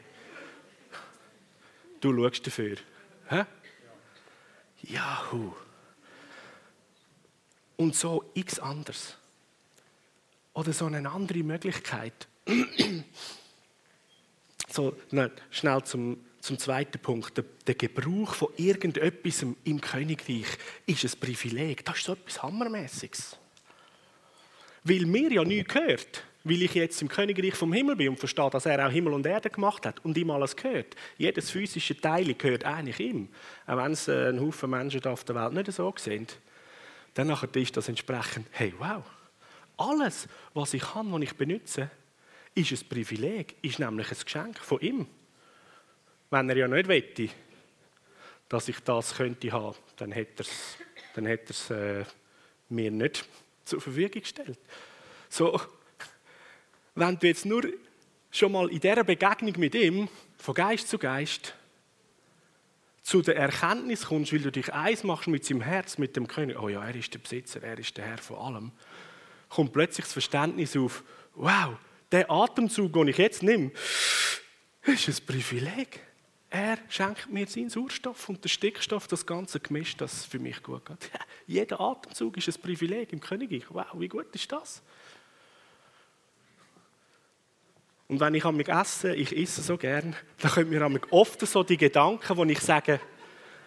[2.01, 2.77] Du schaust dafür.
[3.29, 3.45] Hä?
[4.83, 5.55] Jahu.
[7.77, 9.17] Und so x anders.
[10.53, 12.29] Oder so eine andere Möglichkeit.
[14.69, 14.97] so,
[15.51, 17.37] schnell zum zum zweiten Punkt.
[17.37, 20.47] Der, der Gebrauch von irgendetwas im Königreich
[20.87, 21.85] ist ein Privileg.
[21.85, 23.37] Das ist so etwas Hammermäßiges.
[24.85, 26.25] Weil mir ja nichts gehört.
[26.45, 29.25] Weil ich jetzt im Königreich vom Himmel bin und verstehe, dass er auch Himmel und
[29.25, 30.95] Erde gemacht hat und ihm alles gehört.
[31.17, 33.29] Jedes physische Teil gehört eigentlich ihm.
[33.67, 36.27] Auch wenn es äh, ein Haufen Menschen auf der Welt nicht so sehen.
[37.15, 39.05] Dann ist das entsprechend, hey, wow.
[39.77, 41.91] Alles, was ich habe, was ich benutze,
[42.55, 45.07] ist ein Privileg, ist nämlich ein Geschenk von ihm.
[46.31, 47.29] Wenn er ja nicht wette,
[48.49, 50.77] dass ich das könnte haben, dann hätte er es,
[51.15, 52.05] dann hätte er es äh,
[52.69, 53.25] mir nicht
[53.65, 54.59] zur Verfügung gestellt.
[55.29, 55.61] So,
[56.95, 57.63] wenn du jetzt nur
[58.31, 61.55] schon mal in dieser Begegnung mit ihm, von Geist zu Geist,
[63.05, 66.59] zu der Erkenntnis kommst, weil du dich eins machst mit seinem Herz, mit dem König,
[66.59, 68.73] oh ja, er ist der Besitzer, er ist der Herr von allem,
[69.51, 71.77] kommt plötzlich das Verständnis auf, wow,
[72.11, 73.71] der Atemzug, den ich jetzt nehme,
[74.83, 76.01] ist ein Privileg.
[76.49, 80.87] Er schenkt mir seinen Sauerstoff und den Stickstoff, das ganze Gemisch, das für mich gut
[80.87, 81.11] geht.
[81.47, 83.65] Jeder Atemzug ist ein Privileg im Königreich.
[83.69, 84.83] Wow, wie gut ist das?
[88.15, 91.77] Und wenn ich mich esse, ich esse so gern, dann kommen mir oft so die
[91.77, 93.01] Gedanken, wo ich sage,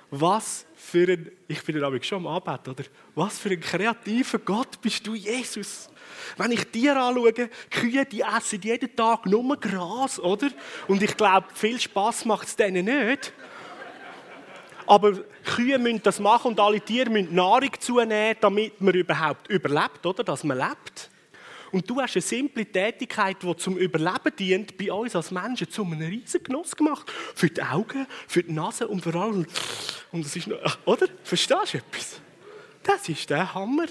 [0.10, 2.86] was für ein, ich bin ja schon am Arbeiten, oder?
[3.13, 5.89] Was für ein kreativer Gott bist du, Jesus?
[6.38, 7.33] Wenn ich Tiere anschaue,
[7.69, 10.47] Kühe, die essen jeden Tag nur Gras, oder?
[10.88, 13.33] Und ich glaube, viel Spaß macht es denen nicht.
[14.86, 15.12] Aber
[15.43, 20.23] Kühe müssen das machen und alle Tiere müssen Nahrung zunehmen, damit man überhaupt überlebt, oder?
[20.23, 21.10] Dass man lebt.
[21.71, 25.84] Und du hast eine simple Tätigkeit, die zum Überleben dient, bei uns als Menschen zu
[25.84, 27.12] einem riesen Genuss gemacht.
[27.36, 29.45] Für die Augen, für die Nase und vor allem.
[30.12, 31.08] Und das ist noch, oder?
[31.23, 32.21] Verstehst du etwas?
[32.84, 33.88] Das ist der Hammer.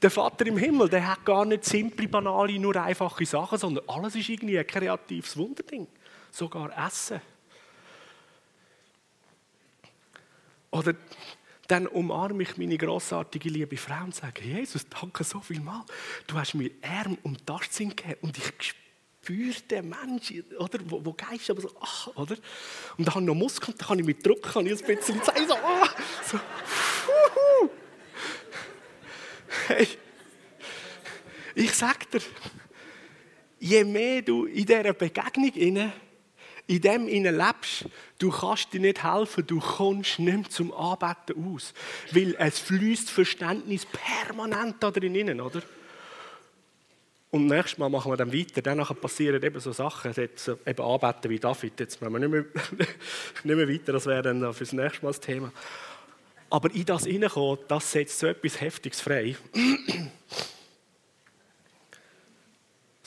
[0.00, 4.14] Der Vater im Himmel, der hat gar nicht simple, banale, nur einfache Sachen, sondern alles
[4.14, 5.86] ist irgendwie ein kreatives Wunderding.
[6.30, 7.20] Sogar Essen.
[10.70, 10.94] Oder
[11.68, 15.84] dann umarme ich meine grossartige liebe Frau und sage, Jesus, danke so viel mal.
[16.26, 18.74] Du hast mir Arm und Tastsinn gegeben und ich
[19.22, 22.36] spüre den Menschen, oder, wo, wo Geist aber so, ach, oder?
[22.96, 25.22] Und dann habe ich noch Muskeln, dann kann ich mit Druck kann ich ein bisschen
[25.22, 25.88] zeigen, so, ah,
[26.24, 26.38] so,
[29.68, 29.88] Hey,
[31.56, 32.20] ich sag dir,
[33.58, 35.92] je mehr du in dieser Begegnung inne,
[36.66, 37.86] in dem lebst,
[38.18, 41.72] du kannst dir nicht helfen, du kommst nicht mehr zum Arbeiten aus.
[42.10, 45.62] Weil es fließt Verständnis permanent da drin oder?
[47.30, 48.62] Und nächstes Mal machen wir dann weiter.
[48.62, 51.78] Danach passieren eben so Sachen, jetzt eben arbeiten wie David.
[51.78, 52.44] Jetzt machen wir nicht mehr,
[53.44, 55.52] nicht mehr weiter, das wäre dann für das nächste Mal das Thema.
[56.48, 59.36] Aber in das hineinkommen, das setzt so etwas Heftiges frei.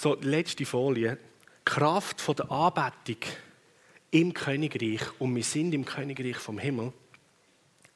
[0.01, 1.17] So, letzte Folie.
[1.65, 3.17] Kraft von der Anbetung
[4.11, 6.93] im Königreich, und wir sind im Königreich vom Himmel,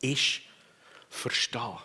[0.02, 0.41] ist
[1.10, 1.78] verstehen.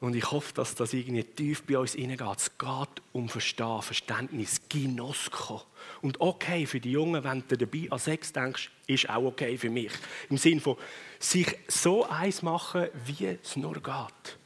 [0.00, 2.38] Und ich hoffe, dass das irgendwie tief bei uns hineingeht.
[2.38, 5.62] Es geht um Verstehen, Verständnis, Ginosko.
[6.00, 9.68] Und okay für die Jungen, wenn du dabei an Sex denkst, ist auch okay für
[9.68, 9.92] mich.
[10.30, 10.76] Im Sinne von
[11.18, 14.38] sich so eins machen, wie es nur geht.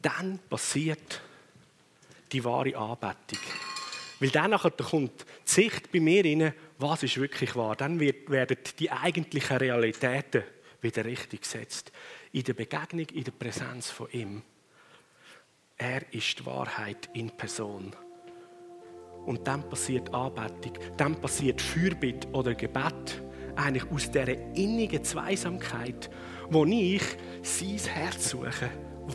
[0.00, 1.20] Dann passiert
[2.30, 3.42] die wahre Anbetung.
[4.24, 7.76] Weil dann kommt die Sicht bei mir rein, was ist wirklich wahr.
[7.76, 10.44] Dann werden die eigentlichen Realitäten
[10.80, 11.92] wieder richtig gesetzt
[12.32, 14.40] in der Begegnung, in der Präsenz von ihm.
[15.76, 17.94] Er ist die Wahrheit in Person.
[19.26, 23.22] Und dann passiert Anbetung, dann passiert Fürbitte oder Gebet,
[23.56, 26.08] eigentlich aus dieser innigen Zweisamkeit,
[26.48, 27.02] wo ich
[27.42, 28.70] sein Herz suche.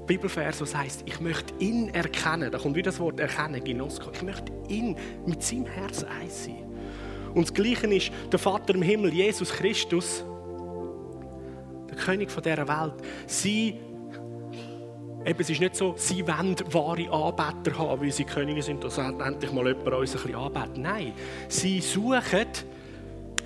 [0.06, 2.52] Bibelvers, was heißt, ich möchte ihn erkennen.
[2.52, 4.12] Da kommt wieder das Wort erkennen, Genosko.
[4.14, 6.66] Ich möchte ihn mit seinem Herz eins sein.
[7.34, 10.24] Und das Gleiche ist der Vater im Himmel, Jesus Christus,
[12.00, 12.94] König von dieser Welt.
[13.28, 13.76] Sie,
[15.26, 18.98] eben, es ist nicht so, sie wollen wahre Anbeter haben, weil sie Könige sind, dass
[18.98, 20.78] endlich mal jemand uns ein bisschen anbetet.
[20.78, 21.14] Nein,
[21.48, 22.48] sie suchen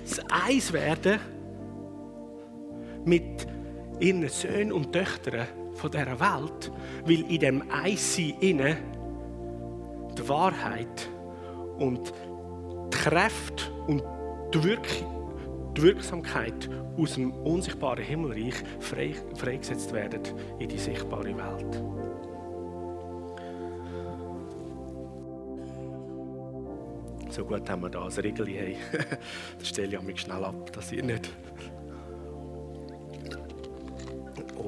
[0.02, 1.18] das Eiswerden
[3.04, 3.46] mit
[4.00, 5.46] ihren Söhnen und Töchtern
[5.84, 6.72] von dieser Welt,
[7.04, 8.76] weil in dem Eissein innen
[10.16, 11.10] die Wahrheit
[11.76, 12.10] und
[12.90, 14.02] die Kraft und
[14.54, 15.10] die Wirkung
[15.76, 20.22] die Wirksamkeit aus dem unsichtbaren Himmelreich frei, freigesetzt werden
[20.58, 21.82] in die sichtbare Welt.
[27.28, 28.46] So gut haben wir da ein Regel.
[28.46, 28.76] Hey.
[29.58, 31.28] Das stelle ich mich schnell ab, dass ihr nicht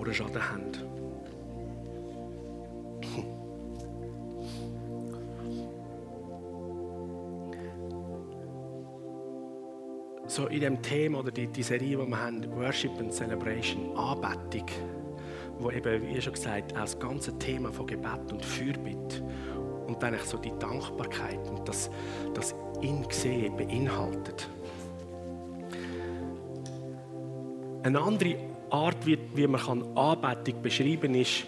[0.07, 0.86] Ohrenschaden habt.
[10.37, 14.67] So in dem Thema oder die, die Serie, die wir haben, Worship and Celebration, Anbetung,
[15.59, 19.23] wo eben, wie schon gesagt, auch das ganze Thema von Gebet und Fürbitte
[19.87, 21.91] und dann so die Dankbarkeit und das,
[22.35, 24.47] das in sehen beinhaltet.
[27.83, 28.37] Eine andere
[28.69, 31.45] Art, wie, wie man Anbetung beschreiben kann, ist,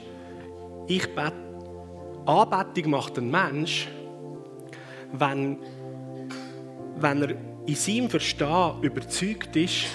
[0.86, 1.34] ich bete,
[2.24, 3.88] Anbetung macht ein Mensch,
[5.12, 5.58] wenn,
[7.00, 9.88] wenn er in seinem Verstehen überzeugt ist,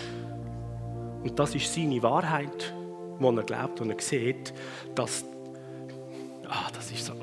[1.23, 2.71] und das ist seine Wahrheit,
[3.17, 4.53] wo er glaubt und er sieht,
[4.93, 5.25] dass
[6.47, 7.13] ah, das ist so,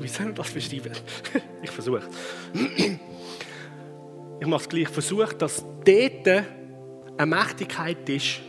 [0.00, 0.92] wie soll man das beschreiben?
[1.62, 2.02] ich versuche
[4.40, 4.82] Ich mache es gleich.
[4.82, 6.26] Ich versuche, dass dort
[7.16, 8.40] eine Mächtigkeit ist,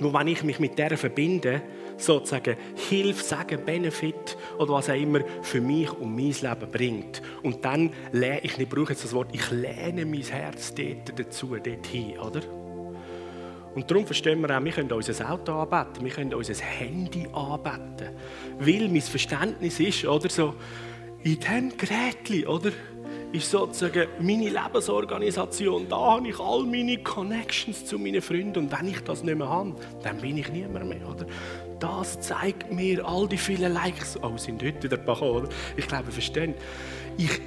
[0.00, 1.62] wo wenn ich mich mit der verbinde,
[1.96, 7.22] sozusagen Hilfe, Sagen, Benefit oder was auch immer für mich und mein Leben bringt.
[7.42, 11.56] Und dann lehne ich, ich brauche jetzt das Wort, ich lehne mein Herz dort dazu,
[11.56, 12.40] dort hin, oder?
[13.74, 18.16] Und darum verstehen wir auch, wir können unser Auto anbeten, wir können unser Handy anbeten.
[18.58, 20.54] Weil mein Verständnis ist, oder so,
[21.22, 22.72] in diesem Gerät, oder?
[23.32, 25.88] ist sozusagen meine Lebensorganisation.
[25.88, 28.58] Da habe ich all meine Connections zu meinen Freunden.
[28.64, 31.08] Und wenn ich das nicht mehr habe, dann bin ich niemand mehr.
[31.08, 31.26] Oder?
[31.78, 34.18] Das zeigt mir all die vielen Likes.
[34.22, 35.48] Oh, sind heute der Bach, oder?
[35.76, 36.54] Ich glaube, verstehen.
[37.18, 37.40] Ich,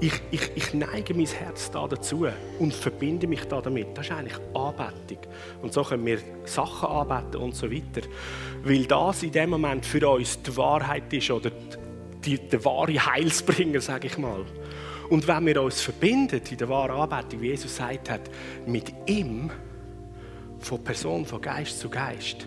[0.00, 2.26] ich, ich, ich neige mein Herz da dazu
[2.58, 3.88] und verbinde mich da damit.
[3.96, 5.18] Das ist eigentlich Anbetung.
[5.62, 8.06] Und so können wir Sachen anbeten und so weiter.
[8.62, 11.50] Weil das in dem Moment für uns die Wahrheit ist oder
[12.24, 14.44] die, der wahre Heilsbringer, sage ich mal.
[15.08, 18.30] Und wenn wir uns verbinden in der wahren Anbetung, wie Jesus gesagt hat,
[18.66, 19.50] mit ihm,
[20.60, 22.46] von Person, von Geist zu Geist,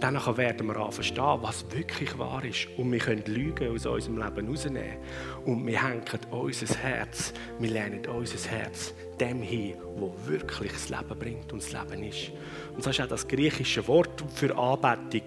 [0.00, 2.68] dann werden wir verstehen, was wirklich wahr ist.
[2.76, 4.98] Und wir können Lügen aus unserem Leben rausnehmen.
[5.44, 11.18] Und wir hängen unser Herz, wir lernen unser Herz dem hin, wo wirklich das Leben
[11.18, 12.32] bringt und das Leben ist.
[12.74, 15.26] Und das ist auch das griechische Wort für Anbetung,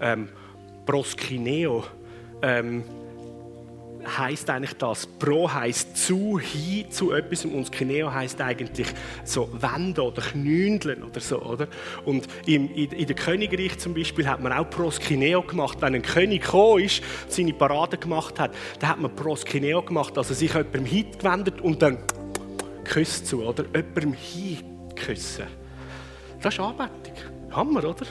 [0.00, 0.28] ähm,
[0.86, 1.84] proskineo.
[2.42, 2.84] Ähm,
[4.06, 5.06] heißt eigentlich das.
[5.06, 8.86] Pro heißt zu, hin zu etwas und Kineo heißt eigentlich
[9.24, 11.68] so wenden oder knündeln oder so, oder?
[12.04, 15.78] Und im, in, in der Königreich zum Beispiel hat man auch Proskineo gemacht.
[15.80, 20.34] Wenn ein König gekommen ist, seine Parade gemacht hat, dann hat man Proskineo gemacht, also
[20.34, 21.98] sich jemandem hingewendet und dann
[22.84, 23.64] küsst zu, oder?
[23.74, 25.46] Jemandem hinküssen.
[26.40, 27.14] Das ist Anbetung.
[27.52, 28.06] Hammer, oder?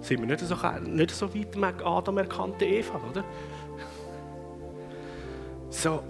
[0.00, 3.24] Sind wir nicht so, nicht so weit Adam erkannte Eva, oder?
[5.70, 6.02] So,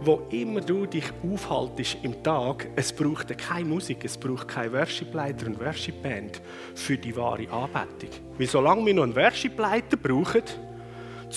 [0.00, 5.46] wo immer du dich aufhaltest im Tag, es braucht keine Musik, es braucht keinen Worship-Leiter
[5.46, 6.40] und Worship-Band
[6.74, 8.10] für die wahre Anbetung.
[8.38, 10.42] Weil solange wir noch einen Worship-Leiter brauchen,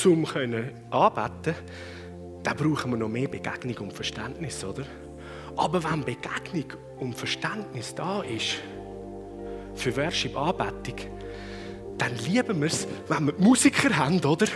[0.06, 0.26] um
[0.92, 1.56] anbeten
[2.44, 4.84] dann brauchen wir noch mehr Begegnung und Verständnis, oder?
[5.56, 8.58] Aber wenn Begegnung und Verständnis da ist,
[9.76, 10.96] für Worship, Anbetung,
[11.98, 14.48] dann lieben wir es, wenn wir Musiker haben, oder?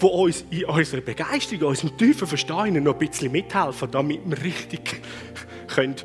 [0.00, 4.42] Die uns in unserer Begeisterung, in unserem tiefen Verstehen noch ein bisschen mithelfen, damit wir
[4.42, 5.02] richtig
[5.68, 5.96] können,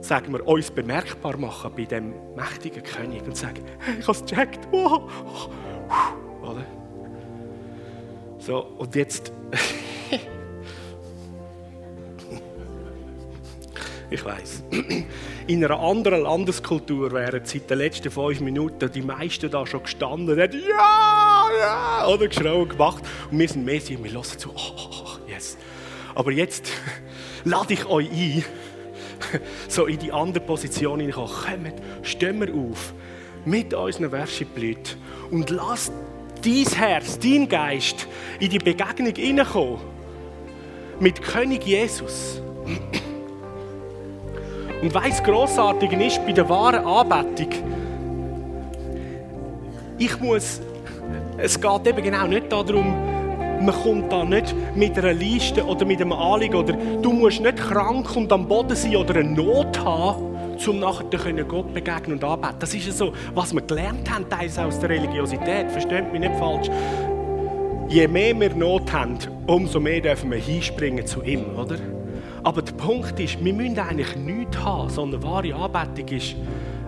[0.00, 4.24] sagen wir, uns bemerkbar machen bei dem mächtigen König und sagen, hey, ich habe es
[4.24, 4.68] gecheckt.
[4.72, 6.66] Oh, oh, oder?
[8.38, 9.32] So, und jetzt
[14.14, 14.62] Ich weiß.
[15.48, 20.40] In einer anderen Landeskultur wären seit den letzten fünf Minuten die meisten da schon gestanden
[20.40, 23.02] und Ja, ja, oder geschrien gemacht.
[23.30, 25.56] Und wir sind mehr wir hören zu, oh, oh, oh, yes.
[26.14, 26.70] Aber jetzt
[27.44, 28.44] lade ich euch ein,
[29.68, 31.72] so in die andere Position hineinkommen.
[31.72, 32.92] Kommt, stehen wir auf
[33.44, 34.98] mit unseren Worship-Leuten
[35.30, 35.92] und lasst
[36.44, 38.06] dein Herz, dein Geist
[38.40, 39.80] in die Begegnung hineinkommen
[41.00, 42.40] mit König Jesus.
[44.82, 47.48] Und weiss grossartig ist bei der wahren Anbetung,
[49.96, 50.60] ich muss,
[51.38, 52.94] es geht eben genau nicht darum,
[53.60, 57.56] man kommt da nicht mit einer Liste oder mit einem Anliegen oder du musst nicht
[57.56, 62.56] krank und am Boden sein oder eine Not haben, um nachher Gott begegnen und anbeten.
[62.58, 65.70] Das ist ja so, was wir gelernt haben, teils aus der Religiosität.
[65.70, 66.68] Versteht mich nicht falsch.
[67.88, 71.76] Je mehr wir Not haben, umso mehr dürfen wir hinspringen zu ihm, oder?
[72.42, 76.36] Aber der Punkt ist, wir müssen eigentlich nichts haben, sondern wahre Anbetung ist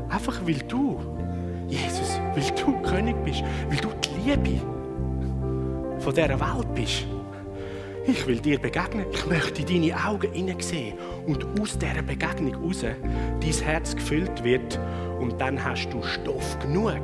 [0.08, 1.00] einfach, weil du,
[1.68, 4.60] Jesus, weil du König bist, weil du die Liebe
[6.00, 7.06] von dieser Welt bist.
[8.08, 10.94] Ich will dir begegnen, ich möchte in deine Augen hineinsehen
[11.28, 14.80] und aus dieser Begegnung heraus dein Herz gefüllt wird
[15.20, 17.02] und dann hast du Stoff genug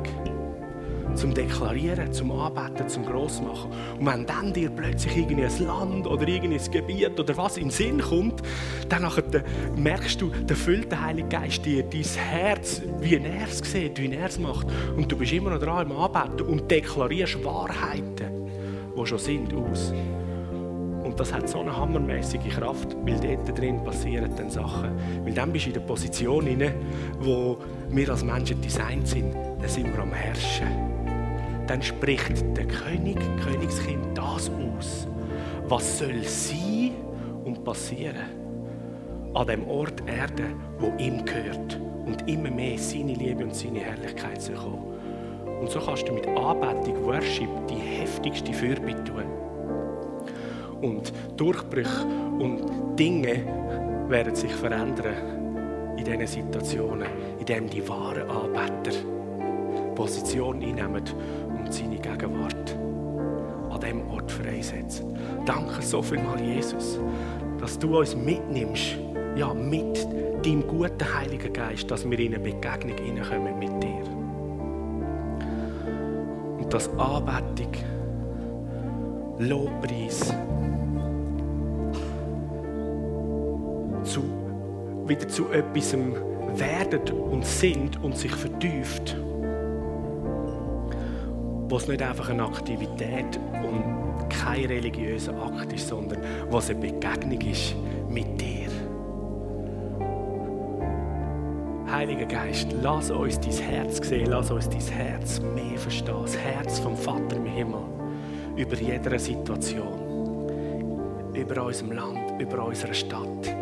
[1.15, 3.71] zum Deklarieren, zum Anbeten, zum Grossmachen.
[3.99, 8.01] Und wenn dann dir plötzlich irgendein Land oder irgendein Gebiet oder was in den Sinn
[8.01, 8.41] kommt,
[8.89, 9.09] dann
[9.75, 14.13] merkst du, der füllt der Heilige Geist dir dein Herz, wie er es sieht, wie
[14.13, 14.67] er es macht.
[14.95, 18.49] Und du bist immer noch dran im Anbeten und deklarierst Wahrheiten,
[18.97, 19.93] die schon sind, aus.
[21.03, 24.91] Und das hat so eine hammermäßige Kraft, weil dort drin passieren dann Sachen.
[25.23, 26.47] Weil dann bist du in der Position,
[27.19, 27.57] wo
[27.89, 29.33] wir als Menschen designt sind.
[29.33, 30.92] Dann sind wir am Herrschen
[31.73, 35.07] dann spricht der König, Königskind das aus,
[35.67, 36.91] was soll sein
[37.45, 38.29] und passieren
[39.33, 40.43] an dem Ort Erde,
[40.77, 44.83] wo ihm gehört und immer mehr seine Liebe und seine Herrlichkeit zu kommen.
[45.61, 49.23] Und so kannst du mit Anbetung, Worship die heftigste Fürbitte tun.
[50.79, 52.05] Und Durchbrüche
[52.37, 53.47] und Dinge
[54.09, 57.07] werden sich verändern in diesen Situationen,
[57.39, 59.22] in denen die wahren Anbeter
[59.95, 61.03] Position einnehmen
[61.57, 62.77] und seine Gegenwart
[63.69, 65.17] an diesem Ort freisetzen.
[65.45, 66.99] Danke so vielmal, Jesus,
[67.59, 68.97] dass du uns mitnimmst,
[69.35, 70.07] ja, mit
[70.45, 74.03] deinem guten Heiligen Geist, dass wir in eine Begegnung hineinkommen mit dir.
[76.59, 77.71] Und dass Anbetung,
[79.39, 80.33] Lobpreis,
[84.03, 84.23] zu,
[85.07, 85.95] wieder zu etwas
[86.55, 89.17] werden und sind und sich vertieft
[91.73, 96.19] wo es nicht einfach eine Aktivität und kein religiöser Akt ist, sondern
[96.51, 97.73] was eine Begegnung ist
[98.07, 98.69] mit dir.
[101.91, 106.77] Heiliger Geist, lass uns dein Herz sehen, lass uns dein Herz mehr verstehen, das Herz
[106.77, 107.81] vom Vater im Himmel,
[108.55, 110.51] über jede Situation,
[111.33, 113.55] über unserem Land, über unsere Stadt,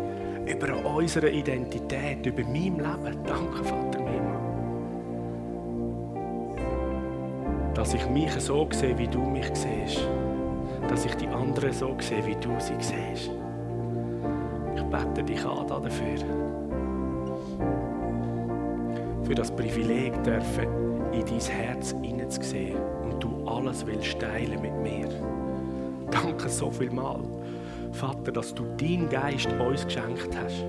[0.44, 3.24] über unsere Identität, über mein Leben.
[3.24, 4.01] Danke, Vater
[7.82, 10.06] dass ich mich so sehe, wie du mich siehst.
[10.88, 13.32] Dass ich die anderen so sehe, wie du sie siehst.
[14.76, 16.18] Ich bete dich an dafür.
[19.24, 20.68] Für das Privileg dürfen,
[21.12, 25.08] in dein Herz hineinzusehen und du alles willst teilen mit mir.
[26.08, 27.18] Danke so viel mal,
[27.90, 30.62] Vater, dass du deinen Geist uns geschenkt hast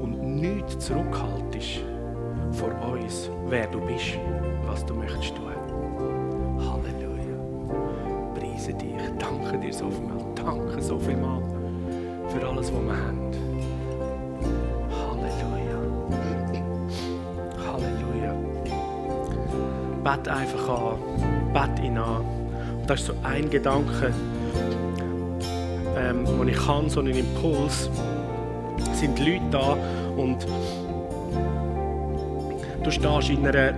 [0.00, 1.80] und nichts zurückhaltest
[2.52, 4.20] vor uns, wer du bist,
[4.66, 5.49] was du möchtest tun.
[8.70, 8.94] Preise dich.
[9.18, 10.10] Danke dir so viel.
[10.34, 11.42] Danke so viel mal
[12.28, 13.30] für alles, was wir haben.
[14.96, 15.78] Halleluja.
[17.66, 18.34] Halleluja.
[20.04, 21.52] Bet einfach an.
[21.52, 22.24] Bet ihn an.
[22.80, 24.12] Und das ist so ein Gedanke,
[25.96, 27.90] ähm, den ich kann, so einen Impuls.
[28.92, 29.76] Es sind Leute da
[30.16, 30.46] und
[32.82, 33.74] du stehst in einer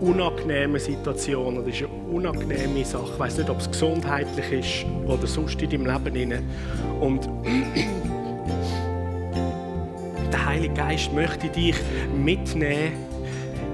[0.00, 1.91] unangenehmen Situation oder ist eine
[2.22, 3.10] unangenehme Sache.
[3.12, 6.44] Ich weiß nicht, ob es gesundheitlich ist oder sonst in deinem Leben.
[7.00, 7.28] Und
[10.32, 11.74] der Heilige Geist möchte dich
[12.16, 12.92] mitnehmen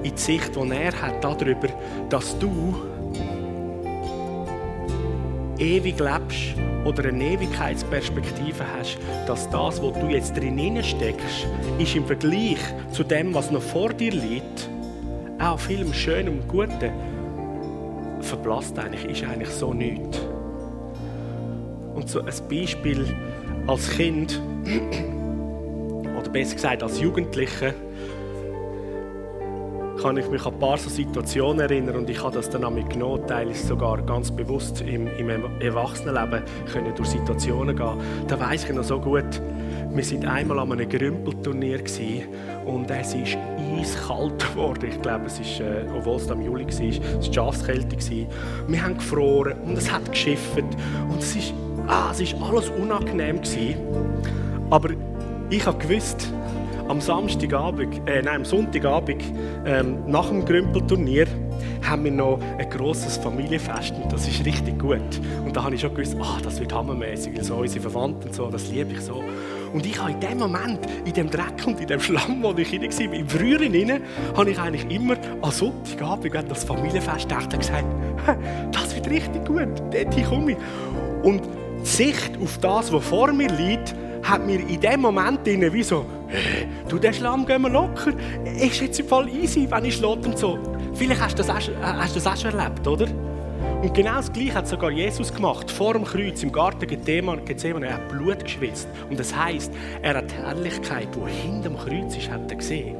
[0.03, 1.68] in die Sicht, die er hat darüber,
[2.09, 2.74] dass du
[5.59, 11.46] ewig lebst oder eine Ewigkeitsperspektive hast, dass das, was du jetzt drin steckst,
[11.78, 12.61] ist im Vergleich
[12.92, 14.70] zu dem, was noch vor dir liegt,
[15.38, 16.90] auch viel Schönem und Guten,
[18.28, 20.20] verblasst eigentlich, ist eigentlich so nichts.
[21.94, 23.06] Und so ein Beispiel
[23.66, 24.40] als Kind,
[26.18, 27.74] oder besser gesagt als Jugendlicher,
[30.00, 32.70] kann ich mich an ein paar so Situationen erinnern und ich habe das dann auch
[32.70, 35.28] mitgenommen, teilweise sogar ganz bewusst im, im
[35.60, 37.98] Erwachsenenleben können durch Situationen gehen.
[38.28, 39.42] Da weiß ich noch so gut,
[39.91, 41.80] wir sind einmal an einem Grümpelturnier
[42.64, 43.36] und es ist
[43.78, 44.89] eiskalt geworden.
[44.91, 47.97] Ich glaube, es ist, äh, obwohl es im Juli war, es war Schafskälte.
[48.66, 51.55] Wir haben gefroren und es hat geschifft und es ist,
[51.86, 53.76] ah, es ist alles unangenehm gewesen.
[54.70, 54.91] Aber
[55.51, 56.32] ich habe gewusst,
[56.89, 59.22] am Samstagabend, äh, nein, am Sonntagabend
[59.66, 61.26] ähm, nach dem Grümpelturnier
[61.82, 65.00] haben wir noch ein grosses Familienfest und das ist richtig gut.
[65.44, 68.48] Und da habe ich schon gewusst, ah, das wird hammermäßig, weil so unsere Verwandten so,
[68.50, 69.22] das liebe ich so.
[69.72, 72.68] Und ich habe in dem Moment, in dem Dreck und in dem Schlamm, wo ich
[72.68, 74.02] hinein war, im Früheren hinein,
[74.36, 77.84] habe ich eigentlich immer am Sonntagabend, wenn das Familienfest dachte, gesagt,
[78.72, 80.58] das wird richtig gut, dort komme ich.
[81.22, 81.42] Und
[81.82, 86.04] die Sicht auf das, was vor mir liegt, hat mir in dem Moment wie so,
[86.88, 88.12] du, den Schlamm gehen wir locker.
[88.44, 90.58] Ist jetzt voll easy, wenn ich schlot und so.
[90.94, 93.06] Vielleicht hast du das auch, äh, hast das auch schon erlebt, oder?
[93.82, 95.70] Und genau das Gleiche hat sogar Jesus gemacht.
[95.70, 98.88] Vor dem Kreuz im Garten Gethsemane, er hat Blut geschwitzt.
[99.08, 99.72] Und das heißt,
[100.02, 102.96] er hat die Herrlichkeit, die hinter dem Kreuz ist, hat er gesehen.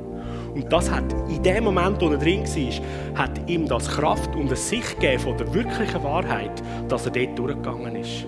[0.55, 4.47] Und das hat in dem Moment, wo er drin war, hat ihm das Kraft und
[4.47, 8.25] eine Sicht gegeben von der wirklichen Wahrheit, dass er dort durchgegangen ist.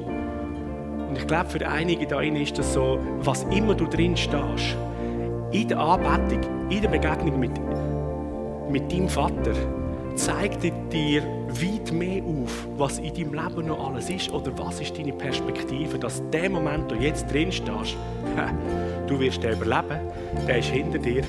[1.09, 4.77] Und ich glaube, für einige da ist das so, was immer du drin stehst,
[5.53, 6.41] in der Anbetung,
[6.71, 7.53] in der Begegnung mit,
[8.71, 9.53] mit deinem Vater,
[10.15, 14.97] zeigt dir weit mehr auf, was in deinem Leben noch alles ist oder was ist
[14.97, 17.97] deine Perspektive, dass der Moment, wo du jetzt drin stehst,
[19.07, 20.01] du wirst den überleben,
[20.47, 21.23] der ist hinter dir.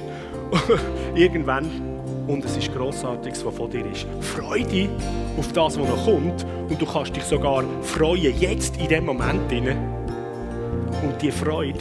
[1.15, 1.69] Irgendwann
[2.28, 4.05] und es ist Grossartiges, was von dir ist.
[4.19, 4.89] Freu dich
[5.38, 9.51] auf das, was noch kommt und du kannst dich sogar freuen, jetzt in dem Moment.
[9.51, 9.78] Rein.
[11.03, 11.80] Und die Freude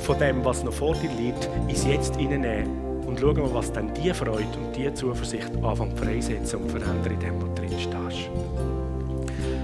[0.00, 3.04] von dem, was noch vor dir liegt, ist jetzt reinnehmen.
[3.06, 7.20] Und schau mal, was dann die Freude und die Zuversicht anfängt freisetzen und verändern, in
[7.20, 8.30] dem, du drin stehst.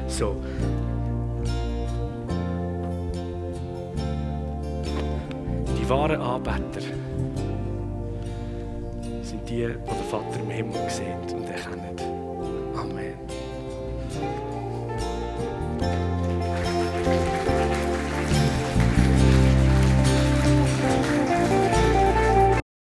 [0.08, 0.36] So.
[5.78, 6.80] Die wahren Anbeter
[9.48, 11.45] die, die der Vater im Himmel sieht.